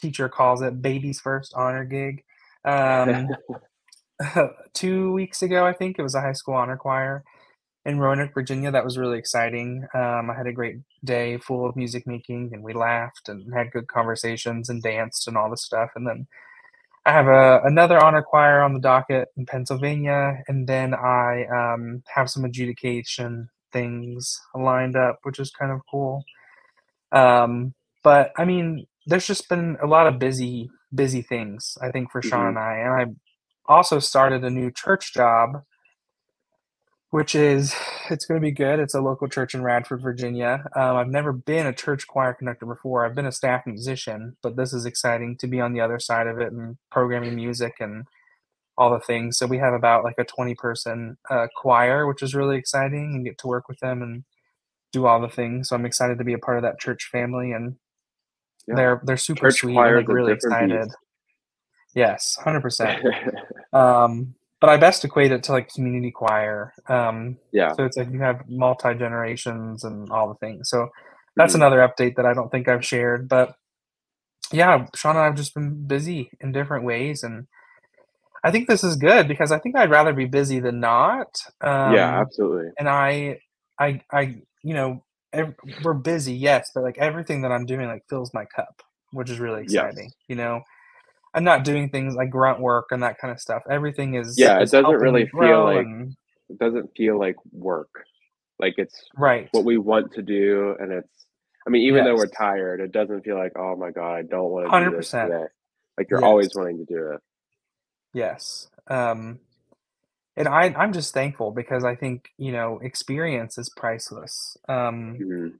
teacher 0.00 0.28
calls 0.28 0.62
it, 0.62 0.82
baby's 0.82 1.20
first 1.20 1.54
honor 1.54 1.84
gig. 1.84 2.24
Um, 2.64 3.28
two 4.74 5.12
weeks 5.12 5.42
ago, 5.42 5.64
I 5.64 5.72
think 5.72 5.98
it 5.98 6.02
was 6.02 6.16
a 6.16 6.20
high 6.20 6.32
school 6.32 6.54
honor 6.54 6.76
choir 6.76 7.22
in 7.86 8.00
Roanoke, 8.00 8.34
Virginia. 8.34 8.70
That 8.70 8.84
was 8.84 8.98
really 8.98 9.18
exciting. 9.18 9.86
Um, 9.94 10.28
I 10.30 10.34
had 10.36 10.48
a 10.48 10.52
great 10.52 10.78
day 11.04 11.38
full 11.38 11.66
of 11.66 11.76
music 11.76 12.06
making, 12.06 12.50
and 12.52 12.62
we 12.62 12.74
laughed 12.74 13.28
and 13.28 13.54
had 13.54 13.70
good 13.70 13.86
conversations 13.86 14.68
and 14.68 14.82
danced 14.82 15.28
and 15.28 15.36
all 15.36 15.48
this 15.48 15.64
stuff. 15.64 15.90
And 15.94 16.06
then 16.06 16.26
I 17.06 17.12
have 17.12 17.28
a, 17.28 17.60
another 17.64 18.02
honor 18.02 18.22
choir 18.22 18.60
on 18.60 18.74
the 18.74 18.80
docket 18.80 19.28
in 19.36 19.46
Pennsylvania, 19.46 20.42
and 20.48 20.66
then 20.66 20.92
I 20.94 21.46
um, 21.46 22.02
have 22.12 22.28
some 22.28 22.44
adjudication 22.44 23.48
things 23.72 24.40
lined 24.54 24.96
up, 24.96 25.20
which 25.22 25.38
is 25.38 25.50
kind 25.52 25.70
of 25.70 25.80
cool. 25.88 26.24
Um, 27.12 27.72
but 28.02 28.32
I 28.36 28.44
mean, 28.44 28.86
there's 29.06 29.26
just 29.26 29.48
been 29.48 29.76
a 29.80 29.86
lot 29.86 30.08
of 30.08 30.18
busy, 30.18 30.70
busy 30.92 31.22
things. 31.22 31.78
I 31.80 31.92
think 31.92 32.10
for 32.10 32.20
mm-hmm. 32.20 32.30
Shaun 32.30 32.48
and 32.48 32.58
I, 32.58 32.74
and 32.78 32.94
I 33.68 33.72
also 33.72 34.00
started 34.00 34.42
a 34.42 34.50
new 34.50 34.72
church 34.72 35.14
job 35.14 35.62
which 37.16 37.34
is 37.34 37.74
it's 38.10 38.26
going 38.26 38.38
to 38.38 38.44
be 38.44 38.50
good. 38.50 38.78
It's 38.78 38.92
a 38.92 39.00
local 39.00 39.26
church 39.26 39.54
in 39.54 39.62
Radford, 39.62 40.02
Virginia. 40.02 40.66
Um, 40.76 40.96
I've 40.96 41.08
never 41.08 41.32
been 41.32 41.64
a 41.66 41.72
church 41.72 42.06
choir 42.06 42.34
conductor 42.34 42.66
before. 42.66 43.06
I've 43.06 43.14
been 43.14 43.24
a 43.24 43.32
staff 43.32 43.64
musician, 43.64 44.36
but 44.42 44.56
this 44.56 44.74
is 44.74 44.84
exciting 44.84 45.38
to 45.38 45.46
be 45.46 45.58
on 45.58 45.72
the 45.72 45.80
other 45.80 45.98
side 45.98 46.26
of 46.26 46.38
it 46.40 46.52
and 46.52 46.76
programming 46.90 47.34
music 47.34 47.76
and 47.80 48.04
all 48.76 48.90
the 48.90 49.00
things. 49.00 49.38
So 49.38 49.46
we 49.46 49.56
have 49.56 49.72
about 49.72 50.04
like 50.04 50.16
a 50.18 50.24
20 50.24 50.56
person 50.56 51.16
uh, 51.30 51.46
choir, 51.56 52.06
which 52.06 52.22
is 52.22 52.34
really 52.34 52.58
exciting 52.58 53.14
and 53.14 53.24
get 53.24 53.38
to 53.38 53.46
work 53.46 53.66
with 53.66 53.78
them 53.80 54.02
and 54.02 54.22
do 54.92 55.06
all 55.06 55.18
the 55.18 55.30
things. 55.30 55.70
So 55.70 55.76
I'm 55.76 55.86
excited 55.86 56.18
to 56.18 56.24
be 56.24 56.34
a 56.34 56.38
part 56.38 56.58
of 56.58 56.64
that 56.64 56.78
church 56.78 57.08
family 57.10 57.52
and 57.52 57.76
yeah. 58.68 58.74
they're 58.74 59.00
they're 59.04 59.16
super 59.16 59.46
church 59.46 59.60
sweet 59.60 59.78
and 59.78 59.96
like 59.96 60.08
really 60.08 60.34
excited. 60.34 60.82
Beast. 60.82 60.96
Yes, 61.94 62.36
100%. 62.44 63.32
um, 63.72 64.34
but 64.60 64.70
I 64.70 64.76
best 64.76 65.04
equate 65.04 65.32
it 65.32 65.42
to 65.44 65.52
like 65.52 65.72
community 65.72 66.10
choir. 66.10 66.72
Um, 66.88 67.38
yeah. 67.52 67.72
So 67.74 67.84
it's 67.84 67.96
like 67.96 68.10
you 68.10 68.20
have 68.20 68.48
multi 68.48 68.94
generations 68.94 69.84
and 69.84 70.10
all 70.10 70.28
the 70.28 70.34
things. 70.34 70.70
So 70.70 70.88
that's 71.36 71.52
mm-hmm. 71.52 71.62
another 71.62 71.78
update 71.78 72.16
that 72.16 72.26
I 72.26 72.32
don't 72.32 72.50
think 72.50 72.68
I've 72.68 72.84
shared. 72.84 73.28
But 73.28 73.54
yeah, 74.52 74.86
Shaun 74.94 75.16
and 75.16 75.20
I 75.20 75.24
have 75.24 75.34
just 75.34 75.54
been 75.54 75.86
busy 75.86 76.30
in 76.40 76.52
different 76.52 76.84
ways, 76.84 77.22
and 77.22 77.46
I 78.44 78.50
think 78.50 78.68
this 78.68 78.84
is 78.84 78.96
good 78.96 79.26
because 79.26 79.50
I 79.50 79.58
think 79.58 79.76
I'd 79.76 79.90
rather 79.90 80.12
be 80.12 80.26
busy 80.26 80.60
than 80.60 80.78
not. 80.80 81.36
Um, 81.60 81.94
yeah, 81.94 82.20
absolutely. 82.20 82.70
And 82.78 82.88
I, 82.88 83.40
I, 83.78 84.00
I, 84.12 84.36
you 84.62 84.74
know, 84.74 85.04
ev- 85.32 85.56
we're 85.82 85.94
busy, 85.94 86.34
yes, 86.34 86.70
but 86.72 86.84
like 86.84 86.96
everything 86.98 87.42
that 87.42 87.50
I'm 87.50 87.66
doing 87.66 87.88
like 87.88 88.04
fills 88.08 88.32
my 88.32 88.44
cup, 88.44 88.82
which 89.10 89.30
is 89.30 89.40
really 89.40 89.64
exciting. 89.64 90.04
Yes. 90.04 90.14
You 90.28 90.36
know, 90.36 90.62
I'm 91.36 91.44
not 91.44 91.64
doing 91.64 91.90
things 91.90 92.14
like 92.14 92.30
grunt 92.30 92.60
work 92.60 92.86
and 92.90 93.02
that 93.02 93.18
kind 93.18 93.30
of 93.30 93.38
stuff. 93.38 93.62
Everything 93.70 94.14
is 94.14 94.38
Yeah, 94.38 94.58
It 94.58 94.70
doesn't 94.70 94.86
really 94.86 95.26
feel 95.26 95.64
like 95.64 95.84
and 95.84 96.16
it 96.48 96.58
doesn't 96.58 96.96
feel 96.96 97.18
like 97.18 97.36
work. 97.52 97.90
Like 98.58 98.74
it's 98.78 99.04
right. 99.16 99.46
what 99.52 99.66
we 99.66 99.76
want 99.76 100.14
to 100.14 100.22
do 100.22 100.74
and 100.80 100.90
it's 100.90 101.26
I 101.66 101.70
mean, 101.70 101.82
even 101.82 102.04
though 102.04 102.14
we're 102.14 102.26
tired, 102.26 102.80
it 102.80 102.92
doesn't 102.92 103.22
feel 103.22 103.36
like, 103.36 103.52
oh 103.58 103.76
my 103.76 103.90
god, 103.90 104.14
I 104.14 104.22
don't 104.22 104.50
want 104.50 104.72
to 104.72 104.90
do 104.90 104.96
this 104.96 105.10
today. 105.10 105.44
Like 105.98 106.08
you're 106.08 106.24
always 106.24 106.54
wanting 106.54 106.78
to 106.78 106.84
do 106.86 107.12
it. 107.12 107.20
Yes. 108.14 108.70
Um 108.88 109.40
and 110.38 110.48
I 110.48 110.74
I'm 110.74 110.94
just 110.94 111.12
thankful 111.12 111.50
because 111.50 111.84
I 111.84 111.96
think, 111.96 112.30
you 112.38 112.52
know, 112.52 112.78
experience 112.82 113.58
is 113.58 113.68
priceless. 113.68 114.56
Um 114.70 115.18
Mhm. 115.20 115.52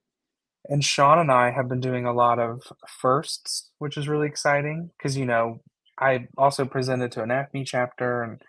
And 0.68 0.84
Shaun 0.84 1.18
and 1.18 1.30
I 1.32 1.50
have 1.50 1.68
been 1.68 1.80
doing 1.80 2.06
a 2.06 2.12
lot 2.12 2.38
of 2.38 2.62
firsts, 2.88 3.70
which 3.78 3.96
is 3.96 4.08
really 4.08 4.26
exciting 4.28 4.90
because, 4.96 5.16
you 5.16 5.26
know, 5.26 5.60
I 5.98 6.28
also 6.36 6.64
presented 6.64 7.12
to 7.12 7.22
an 7.22 7.30
NAfME 7.30 7.66
chapter 7.66 8.22
and 8.22 8.42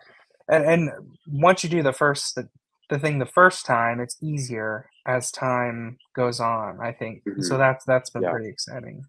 and, 0.50 0.66
and 0.66 0.92
once 1.28 1.64
you 1.64 1.70
do 1.70 1.84
the 1.84 1.94
first 1.94 2.36
the, 2.36 2.50
the 2.90 3.00
thing 3.00 3.20
the 3.20 3.26
first 3.26 3.66
time, 3.66 4.00
it's 4.00 4.18
easier 4.22 4.90
as 5.06 5.32
time 5.32 5.98
goes 6.16 6.40
on, 6.40 6.80
I 6.82 6.94
think. 6.94 7.24
So 7.42 7.56
Mhm. 7.56 7.60
that's 7.60 7.86
that's 7.86 8.10
been 8.10 8.24
Yeah. 8.24 8.32
pretty 8.32 8.50
exciting. 8.50 9.06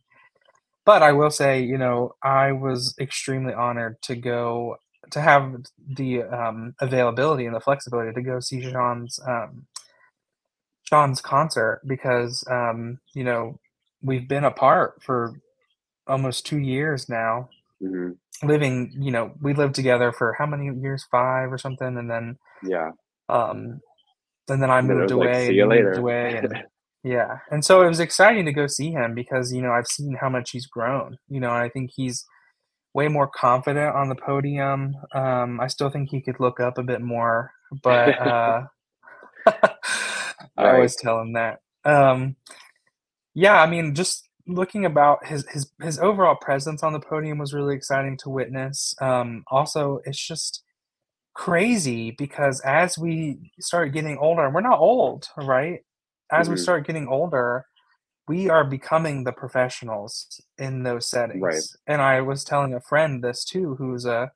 But 0.85 1.03
I 1.03 1.13
will 1.13 1.31
say, 1.31 1.61
you 1.63 1.79
know, 1.79 2.15
I 2.23 2.53
was 2.53 2.95
extremely 3.01 3.53
honored 3.55 4.01
to 4.03 4.17
go 4.17 4.77
to 5.11 5.21
have 5.21 5.55
the 5.87 6.23
um, 6.25 6.75
availability 6.81 7.47
and 7.47 7.55
the 7.55 7.61
flexibility 7.61 8.13
to 8.13 8.23
go 8.23 8.41
see 8.41 8.61
Shaun's 8.63 9.19
um, 9.27 9.67
Shaun's 10.89 11.21
concert 11.21 11.83
because 11.87 12.45
um, 12.51 12.99
you 13.15 13.25
know 13.25 13.59
we've 14.03 14.29
been 14.29 14.45
apart 14.45 15.03
for 15.03 15.35
almost 16.07 16.47
two 16.47 16.59
years 16.59 17.09
now. 17.09 17.49
Mhm. 17.81 18.19
Living, 18.45 18.93
you 19.01 19.11
know, 19.11 19.33
we 19.43 19.55
lived 19.55 19.75
together 19.75 20.13
for 20.13 20.35
how 20.39 20.47
many 20.47 20.67
years? 20.81 21.05
Five 21.11 21.53
or 21.53 21.59
something, 21.59 21.97
and 21.99 22.11
then 22.11 22.39
Yeah. 22.63 22.93
um, 23.29 23.81
and 24.49 24.63
then 24.63 24.71
I 24.71 24.81
And 24.81 24.91
then 24.91 25.01
it 25.01 25.09
moved 25.09 25.11
like, 25.11 25.35
away, 25.35 25.35
see 25.35 25.55
and 25.55 25.59
you 25.59 25.65
he 25.65 25.69
moved 25.69 25.97
later. 25.97 25.99
away, 25.99 26.37
and 26.37 26.65
yeah, 27.05 27.39
and 27.51 27.65
so 27.65 27.83
it 27.83 27.89
was 27.89 28.01
exciting 28.01 28.47
to 28.47 28.53
go 28.53 28.67
see 28.67 28.91
him 28.93 29.15
because 29.15 29.53
you 29.53 29.63
know 29.63 29.73
I've 29.73 29.87
seen 29.89 30.17
how 30.21 30.29
much 30.31 30.51
he's 30.53 30.67
grown. 30.67 31.19
You 31.29 31.41
know, 31.41 31.51
I 31.53 31.69
think 31.69 31.91
he's 31.95 32.25
way 32.95 33.09
more 33.09 33.29
confident 33.29 33.95
on 33.95 34.09
the 34.09 34.17
podium. 34.17 34.95
Um, 35.15 35.61
I 35.61 35.69
still 35.69 35.91
think 35.91 36.11
he 36.11 36.23
could 36.23 36.41
look 36.41 36.61
up 36.61 36.79
a 36.79 36.83
bit 36.85 37.01
more, 37.03 37.53
but 37.83 38.19
uh, 38.21 38.63
I 40.59 40.71
Right. 40.71 40.71
always 40.71 40.97
tell 40.97 41.21
him 41.21 41.35
that. 41.35 41.61
Um, 41.85 42.37
yeah, 43.35 43.61
I 43.63 43.67
mean, 43.67 43.95
just 43.95 44.29
looking 44.47 44.85
about 44.85 45.27
his 45.27 45.47
his 45.49 45.73
his 45.83 45.99
overall 45.99 46.37
presence 46.37 46.83
on 46.83 46.93
the 46.93 47.01
podium 47.01 47.39
was 47.39 47.55
really 47.55 47.77
exciting 47.77 48.17
to 48.19 48.31
witness. 48.31 48.95
Um, 49.01 49.45
also, 49.51 50.01
it's 50.05 50.25
just 50.27 50.63
crazy 51.35 52.13
because 52.13 52.61
as 52.63 52.99
we 52.99 53.53
start 53.61 53.93
getting 53.93 54.19
older, 54.19 54.51
we're 54.51 54.61
not 54.63 54.81
old, 54.81 55.29
right? 55.39 55.81
As 56.33 56.51
we 56.51 56.57
Mhm. 56.57 56.59
start 56.59 56.87
getting 56.87 57.09
older, 57.09 57.67
we 58.29 58.51
are 58.51 58.65
becoming 58.65 59.25
the 59.25 59.33
professionals 59.33 60.41
in 60.59 60.83
those 60.85 61.11
Right. 61.35 61.65
settings. 61.65 61.77
And 61.87 62.03
I 62.03 62.21
was 62.23 62.45
telling 62.45 62.75
a 62.75 62.81
friend 62.81 63.25
this 63.25 63.45
too, 63.45 63.77
who's 63.77 64.05
a 64.07 64.33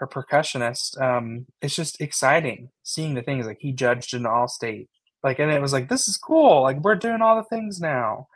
a 0.00 0.06
percussionist. 0.06 1.00
Um, 1.00 1.46
it's 1.62 1.74
just 1.76 2.00
exciting 2.00 2.70
seeing 2.82 3.14
the 3.14 3.22
things 3.22 3.46
like 3.46 3.58
he 3.60 3.72
judged 3.72 4.14
in 4.14 4.26
all 4.26 4.48
state, 4.48 4.90
like, 5.26 5.40
and 5.40 5.52
it 5.52 5.62
was 5.62 5.74
like 5.74 5.90
this 5.90 6.08
is 6.08 6.18
cool. 6.18 6.62
Like 6.62 6.80
we're 6.82 6.96
doing 6.96 7.22
all 7.22 7.36
the 7.36 7.44
things 7.44 7.80
now. 7.80 8.28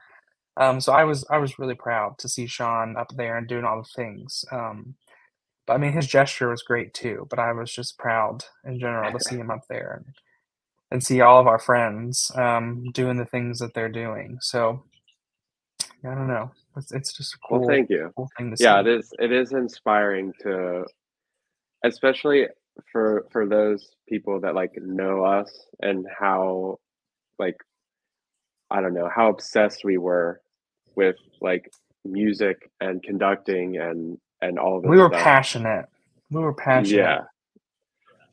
Um, 0.58 0.80
so 0.80 0.92
I 0.92 1.04
was 1.04 1.26
I 1.30 1.38
was 1.38 1.58
really 1.58 1.74
proud 1.76 2.18
to 2.20 2.28
see 2.30 2.46
Shaun 2.46 2.96
up 2.98 3.12
there 3.16 3.38
and 3.38 3.48
doing 3.48 3.64
all 3.66 3.78
the 3.82 3.88
things. 4.02 4.44
Um, 4.52 4.96
but 5.66 5.74
I 5.74 5.78
mean, 5.78 5.92
his 5.92 6.06
gesture 6.08 6.50
was 6.50 6.62
great 6.64 6.94
too. 6.94 7.26
But 7.30 7.40
I 7.40 7.52
was 7.52 7.72
just 7.72 7.98
proud 7.98 8.44
in 8.64 8.80
general 8.80 9.12
to 9.12 9.20
see 9.20 9.36
him 9.36 9.50
up 9.50 9.62
there 9.70 10.02
and, 10.04 10.14
and 10.92 11.04
see 11.04 11.20
all 11.22 11.40
of 11.40 11.46
our 11.48 11.60
friends 11.60 12.30
um, 12.36 12.90
doing 12.94 13.18
the 13.18 13.26
things 13.26 13.60
that 13.60 13.74
they're 13.74 13.90
doing. 13.90 14.38
So 14.42 14.84
I 16.04 16.14
don't 16.14 16.28
know. 16.28 16.52
It's 16.76 16.92
it's 16.92 17.12
just 17.14 17.34
a 17.34 17.38
Well, 17.50 17.62
cool 17.62 17.66
thank 17.66 17.90
you. 17.90 18.14
cool 18.16 18.30
thing 18.38 18.50
to 18.52 18.58
Yeah, 18.58 18.80
it 18.80 18.86
see. 18.86 18.88
is 18.88 19.12
it 19.18 19.32
is 19.32 19.52
inspiring 19.52 20.32
to 20.42 20.84
especially 21.84 22.46
for 22.92 23.26
for 23.30 23.46
those 23.46 23.88
people 24.08 24.40
that 24.40 24.54
like 24.54 24.72
know 24.76 25.24
us 25.24 25.50
and 25.80 26.06
how 26.18 26.78
like 27.38 27.56
I 28.70 28.80
don't 28.80 28.94
know, 28.94 29.08
how 29.14 29.28
obsessed 29.30 29.82
we 29.84 29.98
were 29.98 30.40
with 30.96 31.16
like 31.40 31.70
music 32.04 32.70
and 32.80 33.02
conducting 33.02 33.76
and 33.78 34.18
and 34.40 34.58
all 34.58 34.78
of 34.78 34.84
We 34.84 34.98
were 34.98 35.08
stuff. 35.08 35.22
passionate. 35.22 35.86
We 36.30 36.40
were 36.40 36.54
passionate. 36.54 36.96
Yeah. 36.98 37.20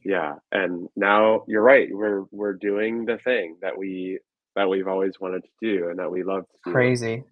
Yeah. 0.04 0.36
And 0.52 0.88
now 0.96 1.44
you're 1.48 1.64
right. 1.64 1.90
We're 1.92 2.24
we're 2.32 2.54
doing 2.54 3.06
the 3.06 3.18
thing 3.18 3.58
that 3.62 3.78
we 3.78 4.20
that 4.56 4.70
we've 4.70 4.88
always 4.88 5.20
wanted 5.20 5.44
to 5.44 5.50
do 5.62 5.90
and 5.90 6.00
that 6.00 6.10
we 6.12 6.24
love 6.24 6.44
to 6.44 6.58
do. 6.66 6.72
Crazy. 6.72 7.24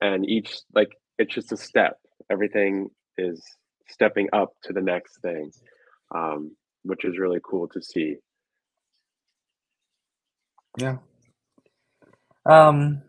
And 0.00 0.28
each 0.28 0.56
like 0.74 0.90
it's 1.18 1.34
just 1.34 1.52
a 1.52 1.56
step. 1.56 1.98
Everything 2.30 2.88
is 3.18 3.42
stepping 3.88 4.28
up 4.32 4.52
to 4.64 4.72
the 4.72 4.80
next 4.80 5.20
thing. 5.20 5.50
Um, 6.14 6.56
which 6.84 7.04
is 7.04 7.18
really 7.18 7.40
cool 7.44 7.68
to 7.68 7.80
see. 7.82 8.16
Yeah. 10.78 10.96
Um, 12.44 13.02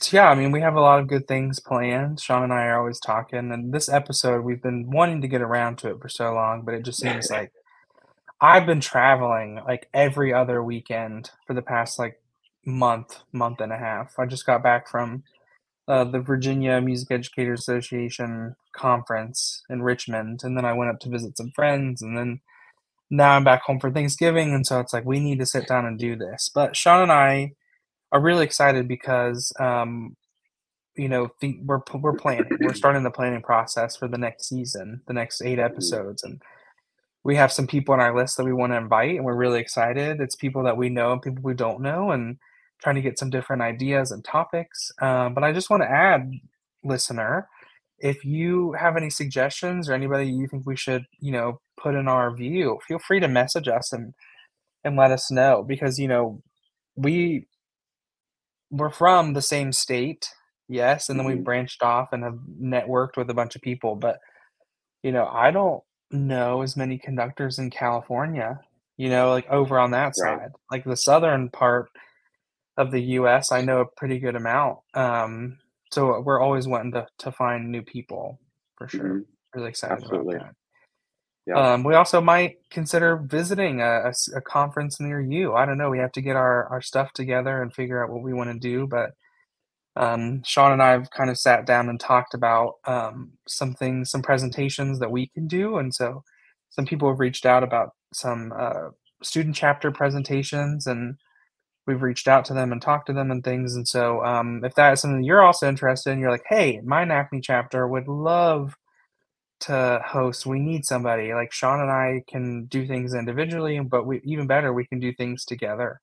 so 0.00 0.16
yeah, 0.16 0.28
I 0.28 0.34
mean, 0.34 0.50
we 0.50 0.60
have 0.60 0.74
a 0.74 0.80
lot 0.80 1.00
of 1.00 1.06
good 1.06 1.28
things 1.28 1.60
planned. 1.60 2.20
Shaun 2.20 2.42
and 2.42 2.52
I 2.52 2.66
are 2.66 2.78
always 2.78 2.98
talking, 2.98 3.52
and 3.52 3.72
this 3.72 3.88
episode 3.88 4.44
we've 4.44 4.62
been 4.62 4.90
wanting 4.90 5.20
to 5.22 5.28
get 5.28 5.40
around 5.42 5.78
to 5.78 5.90
it 5.90 6.00
for 6.00 6.08
so 6.08 6.32
long, 6.32 6.62
but 6.64 6.74
it 6.74 6.84
just 6.84 7.00
seems 7.00 7.30
like 7.30 7.52
I've 8.40 8.66
been 8.66 8.80
traveling 8.80 9.60
like 9.66 9.88
every 9.94 10.34
other 10.34 10.62
weekend 10.62 11.30
for 11.46 11.54
the 11.54 11.62
past 11.62 11.98
like 11.98 12.20
month, 12.66 13.20
month 13.32 13.60
and 13.60 13.72
a 13.72 13.78
half. 13.78 14.14
I 14.18 14.26
just 14.26 14.46
got 14.46 14.62
back 14.62 14.88
from 14.88 15.22
uh, 15.88 16.04
the 16.04 16.20
Virginia 16.20 16.80
Music 16.80 17.10
Educators 17.10 17.60
Association 17.60 18.56
conference 18.74 19.62
in 19.70 19.82
Richmond, 19.82 20.40
and 20.44 20.56
then 20.56 20.64
I 20.64 20.72
went 20.72 20.90
up 20.90 21.00
to 21.00 21.08
visit 21.10 21.36
some 21.36 21.52
friends, 21.54 22.02
and 22.02 22.16
then 22.16 22.40
now 23.10 23.32
I'm 23.32 23.44
back 23.44 23.62
home 23.62 23.80
for 23.80 23.90
Thanksgiving, 23.90 24.54
and 24.54 24.66
so 24.66 24.80
it's 24.80 24.92
like 24.92 25.04
we 25.04 25.20
need 25.20 25.38
to 25.40 25.46
sit 25.46 25.66
down 25.68 25.86
and 25.86 25.98
do 25.98 26.16
this. 26.16 26.50
But 26.54 26.76
Shaun 26.76 27.02
and 27.02 27.12
I 27.12 27.52
are 28.12 28.20
really 28.20 28.44
excited 28.44 28.88
because 28.88 29.52
um, 29.60 30.16
you 30.96 31.08
know 31.08 31.30
the, 31.40 31.58
we're 31.64 31.80
we're 31.94 32.14
planning. 32.14 32.56
We're 32.60 32.74
starting 32.74 33.02
the 33.02 33.10
planning 33.10 33.42
process 33.42 33.96
for 33.96 34.08
the 34.08 34.18
next 34.18 34.48
season, 34.48 35.02
the 35.06 35.12
next 35.14 35.42
eight 35.42 35.58
Mhm. 35.58 35.64
episodes, 35.64 36.22
and 36.24 36.40
we 37.24 37.36
have 37.36 37.52
some 37.52 37.66
people 37.66 37.94
on 37.94 38.00
our 38.00 38.14
list 38.16 38.36
that 38.36 38.44
we 38.44 38.52
want 38.52 38.72
to 38.72 38.76
invite, 38.76 39.16
and 39.16 39.24
we're 39.24 39.34
really 39.36 39.60
excited. 39.60 40.20
It's 40.20 40.36
people 40.36 40.62
that 40.64 40.76
we 40.76 40.88
know 40.90 41.12
and 41.12 41.22
people 41.22 41.42
we 41.42 41.54
don't 41.54 41.80
know, 41.80 42.10
and 42.10 42.38
trying 42.82 42.96
to 42.96 43.02
get 43.02 43.18
some 43.18 43.30
different 43.30 43.62
ideas 43.62 44.10
and 44.12 44.24
topics. 44.24 44.90
Um, 45.00 45.34
but 45.34 45.44
I 45.44 45.52
just 45.52 45.70
want 45.70 45.82
to 45.82 45.90
add, 45.90 46.32
listener, 46.84 47.48
if 47.98 48.24
you 48.24 48.72
have 48.72 48.96
any 48.96 49.10
suggestions 49.10 49.88
or 49.88 49.94
anybody 49.94 50.26
you 50.28 50.46
think 50.48 50.66
we 50.66 50.76
should, 50.76 51.04
you 51.20 51.32
know, 51.32 51.60
put 51.80 51.94
in 51.94 52.08
our 52.08 52.34
view, 52.34 52.78
feel 52.86 52.98
free 52.98 53.20
to 53.20 53.28
message 53.28 53.68
us 53.68 53.92
and 53.92 54.14
and 54.84 54.96
let 54.96 55.10
us 55.12 55.30
know 55.30 55.64
because 55.66 55.98
you 55.98 56.08
know 56.08 56.42
we 56.96 57.46
we're 58.70 58.90
from 58.90 59.32
the 59.32 59.42
same 59.42 59.72
state, 59.72 60.28
yes, 60.68 61.08
and 61.08 61.18
then 61.18 61.26
we 61.26 61.34
Mhm. 61.34 61.44
branched 61.44 61.82
off 61.82 62.08
and 62.12 62.24
have 62.24 62.38
networked 62.60 63.16
with 63.16 63.30
a 63.30 63.34
bunch 63.34 63.54
of 63.56 63.62
people, 63.62 63.94
but 63.96 64.18
you 65.02 65.12
know, 65.12 65.26
I 65.26 65.50
don't 65.50 65.82
know 66.12 66.62
as 66.62 66.76
many 66.76 66.98
conductors 66.98 67.58
in 67.58 67.70
California, 67.70 68.60
you 68.98 69.08
know, 69.10 69.30
like 69.30 69.48
over 69.50 69.78
on 69.78 69.92
that 69.92 70.16
Right. 70.16 70.40
side. 70.40 70.50
Like 70.70 70.84
the 70.84 70.96
southern 70.96 71.50
part 71.50 71.90
of 72.76 72.90
the 72.90 73.00
US, 73.18 73.52
I 73.52 73.60
know 73.62 73.80
a 73.80 73.86
pretty 73.86 74.18
good 74.18 74.36
amount. 74.36 74.78
Um, 74.94 75.58
so 75.92 76.20
we're 76.20 76.40
always 76.40 76.66
wanting 76.66 76.92
to 76.92 77.06
to 77.18 77.32
find 77.32 77.70
new 77.70 77.82
people 77.82 78.40
for 78.76 78.88
sure. 78.88 79.04
Mhm. 79.04 79.24
Really 79.54 79.68
excited 79.68 79.98
Absolutely. 80.02 80.36
about 80.36 80.46
that. 80.48 80.54
Yeah. 81.46 81.74
Um, 81.74 81.84
we 81.84 81.94
also 81.94 82.20
might 82.20 82.56
consider 82.70 83.16
visiting 83.16 83.80
a 83.80 84.12
a 84.34 84.40
conference 84.40 84.98
near 85.00 85.20
you. 85.20 85.54
I 85.54 85.66
don't 85.66 85.78
know. 85.78 85.90
We 85.90 85.98
have 85.98 86.12
to 86.12 86.22
get 86.22 86.36
our, 86.36 86.66
our 86.68 86.80
stuff 86.82 87.12
together 87.12 87.62
and 87.62 87.74
figure 87.74 88.02
out 88.02 88.10
what 88.10 88.22
we 88.22 88.32
want 88.32 88.50
to 88.52 88.58
do. 88.58 88.86
But 88.86 89.10
um, 89.96 90.42
Shaun 90.44 90.72
and 90.72 90.82
I 90.82 90.90
have 90.92 91.10
kind 91.10 91.30
of 91.30 91.38
sat 91.38 91.66
down 91.66 91.88
and 91.88 92.00
talked 92.00 92.34
about 92.34 92.74
um, 92.86 93.32
some 93.46 93.74
things, 93.74 94.10
some 94.10 94.22
presentations 94.22 94.98
that 95.00 95.10
we 95.10 95.28
can 95.28 95.46
do. 95.46 95.76
And 95.78 95.94
so 95.94 96.24
some 96.70 96.86
people 96.86 97.08
have 97.08 97.20
reached 97.20 97.46
out 97.46 97.62
about 97.62 97.90
some 98.12 98.52
uh, 98.58 98.88
student 99.22 99.54
chapter 99.54 99.92
presentations, 99.92 100.86
and 100.86 101.16
we've 101.86 102.02
reached 102.02 102.28
out 102.28 102.44
to 102.46 102.54
them 102.54 102.72
and 102.72 102.82
talked 102.82 103.06
to 103.08 103.12
them 103.14 103.30
and 103.30 103.44
things. 103.44 103.76
And 103.76 103.86
so 103.88 104.24
um, 104.24 104.64
if 104.64 104.74
that 104.76 104.94
is 104.94 105.00
something 105.02 105.24
you're 105.24 105.42
also 105.44 105.68
interested 105.68 106.10
in, 106.12 106.20
you're 106.20 106.30
like, 106.32 106.44
hey, 106.48 106.80
my 106.84 107.04
NAfME 107.04 107.42
chapter 107.42 107.88
would 107.88 108.08
love 108.08 108.76
to 109.60 110.00
host, 110.06 110.46
we 110.46 110.60
need 110.60 110.84
somebody. 110.84 111.32
Like 111.34 111.52
Shaun 111.52 111.80
and 111.80 111.90
I 111.90 112.22
can 112.28 112.66
do 112.66 112.86
things 112.86 113.14
individually, 113.14 113.80
but 113.80 114.06
we 114.06 114.20
even 114.24 114.46
better, 114.46 114.72
we 114.72 114.86
can 114.86 115.00
do 115.00 115.14
things 115.14 115.44
together. 115.44 116.00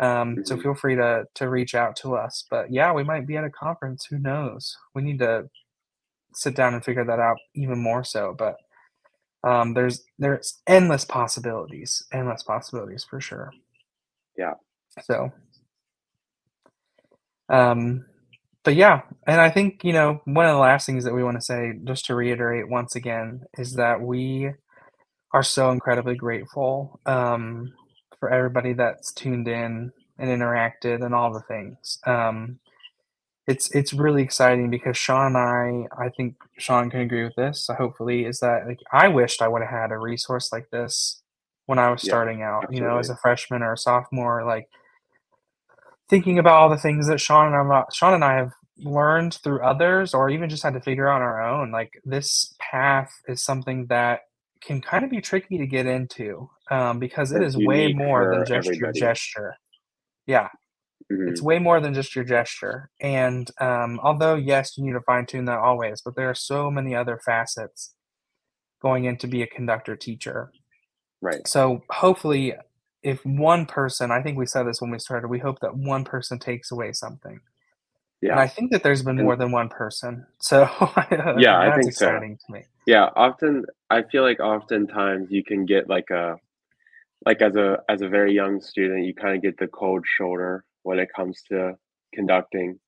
Um, 0.00 0.42
so 0.44 0.56
Mhm. 0.56 0.62
feel 0.62 0.74
free 0.74 0.96
to 0.96 1.26
to 1.36 1.50
reach 1.50 1.74
out 1.74 1.96
to 1.96 2.16
us. 2.16 2.44
But 2.50 2.72
yeah, 2.72 2.92
we 2.92 3.04
might 3.04 3.26
be 3.26 3.36
at 3.36 3.44
a 3.44 3.50
conference. 3.50 4.06
Who 4.10 4.18
knows? 4.18 4.76
We 4.94 5.02
need 5.02 5.20
to 5.20 5.48
sit 6.34 6.56
down 6.56 6.74
and 6.74 6.84
figure 6.84 7.04
that 7.04 7.20
out 7.20 7.38
even 7.54 7.78
more 7.80 8.04
so. 8.04 8.34
But 8.38 8.56
um, 9.44 9.74
there's 9.74 10.04
there's 10.18 10.60
endless 10.68 11.04
possibilities, 11.04 12.04
endless 12.12 12.42
possibilities 12.44 13.04
for 13.04 13.20
sure. 13.20 13.52
Yeah. 14.38 14.54
So, 15.02 15.32
um, 17.50 18.06
but 18.64 18.76
yeah, 18.76 19.02
and 19.26 19.40
I 19.40 19.50
think 19.50 19.84
you 19.84 19.92
know 19.94 20.20
one 20.26 20.46
of 20.46 20.52
the 20.54 20.60
last 20.60 20.86
things 20.86 21.04
that 21.04 21.14
we 21.14 21.24
want 21.24 21.38
to 21.38 21.42
say, 21.44 21.72
just 21.84 22.06
to 22.06 22.16
reiterate 22.16 22.68
once 22.70 22.96
again, 22.96 23.42
is 23.58 23.74
that 23.74 24.00
we 24.02 24.50
are 25.32 25.44
so 25.44 25.70
incredibly 25.72 26.16
grateful 26.16 27.00
um, 27.06 27.74
for 28.20 28.30
everybody 28.30 28.74
that's 28.74 29.12
tuned 29.12 29.48
in 29.48 29.92
and 30.18 30.30
interacted 30.30 31.04
and 31.04 31.14
all 31.14 31.32
the 31.32 31.42
things. 31.42 31.98
Um, 32.06 32.60
it's 33.48 33.70
it's 33.76 33.94
really 33.94 34.22
exciting 34.24 34.70
because 34.70 34.96
Shaun 34.98 35.36
and 35.36 35.88
I, 35.98 36.06
I 36.06 36.10
think 36.10 36.36
Shaun 36.58 36.90
can 36.90 37.02
agree 37.02 37.24
with 37.24 37.36
this. 37.36 37.66
So 37.66 37.74
hopefully, 37.74 38.26
is 38.26 38.40
that 38.40 38.66
like 38.68 38.80
I 38.92 39.08
wished 39.10 39.42
I 39.42 39.48
would 39.48 39.62
have 39.62 39.70
had 39.72 39.92
a 39.92 39.98
resource 39.98 40.52
like 40.52 40.70
this 40.72 41.22
when 41.66 41.78
I 41.78 41.90
was 41.92 42.02
Yeah, 42.02 42.04
starting 42.04 42.42
out. 42.42 42.68
You 42.70 42.82
know, 42.82 42.98
as 42.98 43.10
a 43.10 43.18
freshman 43.18 43.62
or 43.62 43.74
a 43.74 43.78
sophomore, 43.78 44.46
like 44.46 44.68
thinking 46.08 46.38
about 46.38 46.54
all 46.54 46.68
the 46.70 46.76
things 46.76 47.08
that 47.08 47.20
Shaun 47.20 47.54
and 47.54 47.72
I, 47.72 47.84
Shaun 47.92 48.14
and 48.14 48.24
I 48.24 48.34
have 48.36 48.52
learned 48.78 49.34
through 49.42 49.62
others, 49.62 50.14
or 50.14 50.30
even 50.30 50.50
just 50.50 50.62
had 50.62 50.74
to 50.74 50.80
figure 50.80 51.08
out 51.08 51.16
on 51.16 51.22
our 51.22 51.42
own. 51.42 51.70
Like 51.70 51.92
this 52.04 52.54
path 52.58 53.12
is 53.28 53.42
something 53.42 53.86
that 53.86 54.20
can 54.62 54.80
kind 54.80 55.04
of 55.04 55.10
be 55.10 55.20
tricky 55.20 55.58
to 55.58 55.66
get 55.66 55.86
into 55.86 56.48
um, 56.70 56.98
because 56.98 57.32
it 57.32 57.42
is 57.42 57.56
way 57.56 57.92
more 57.92 58.24
than 58.30 58.46
just 58.46 58.80
your 58.80 58.92
gesture. 58.92 59.56
Yeah, 60.26 60.48
it's 61.10 61.40
Mhm. 61.40 61.44
way 61.44 61.58
more 61.58 61.80
than 61.80 61.94
just 61.94 62.14
your 62.16 62.24
gesture. 62.24 62.90
And 63.00 63.50
um, 63.60 64.00
although, 64.02 64.36
yes, 64.36 64.76
you 64.76 64.84
need 64.84 64.92
to 64.92 65.00
fine 65.02 65.26
tune 65.26 65.44
that 65.46 65.58
always, 65.58 66.00
but 66.02 66.16
there 66.16 66.30
are 66.30 66.34
so 66.34 66.70
many 66.70 66.94
other 66.94 67.18
facets 67.24 67.94
going 68.80 69.04
in 69.04 69.16
to 69.18 69.26
be 69.26 69.42
a 69.42 69.46
conductor 69.46 69.96
teacher. 69.96 70.50
Right. 71.20 71.46
So 71.46 71.82
hopefully, 71.90 72.54
if 73.04 73.24
one 73.24 73.66
person, 73.66 74.10
I 74.10 74.22
think 74.22 74.38
we 74.38 74.46
said 74.46 74.64
this 74.64 74.80
when 74.80 74.90
we 74.90 74.98
started, 74.98 75.28
we 75.28 75.38
hope 75.38 75.60
that 75.60 75.76
one 75.76 76.04
person 76.04 76.38
takes 76.38 76.72
away 76.72 76.92
something. 76.92 77.40
And 78.22 78.30
Yeah. 78.30 78.38
I 78.40 78.48
think 78.48 78.72
that 78.72 78.82
there's 78.82 79.02
been 79.02 79.18
And 79.18 79.26
more 79.26 79.36
than 79.36 79.52
one 79.52 79.68
person. 79.68 80.26
So 80.40 80.64
Yeah, 81.38 81.58
I 81.58 81.74
think 81.76 81.92
so. 81.92 82.06
to 82.08 82.36
me. 82.48 82.64
Yeah, 82.86 83.10
often 83.14 83.64
I 83.90 84.02
feel 84.02 84.22
like 84.22 84.40
oftentimes 84.40 85.30
you 85.30 85.44
can 85.44 85.66
get 85.66 85.88
like 85.88 86.10
a 86.10 86.36
like 87.26 87.42
as 87.42 87.56
a 87.56 87.78
as 87.88 88.02
a 88.02 88.08
very 88.08 88.32
young 88.34 88.60
student, 88.60 89.04
you 89.04 89.14
kinda 89.14 89.38
get 89.38 89.58
the 89.58 89.68
cold 89.68 90.04
shoulder 90.06 90.64
when 90.82 90.98
it 90.98 91.08
comes 91.14 91.42
to 91.50 91.76
conducting, 92.14 92.78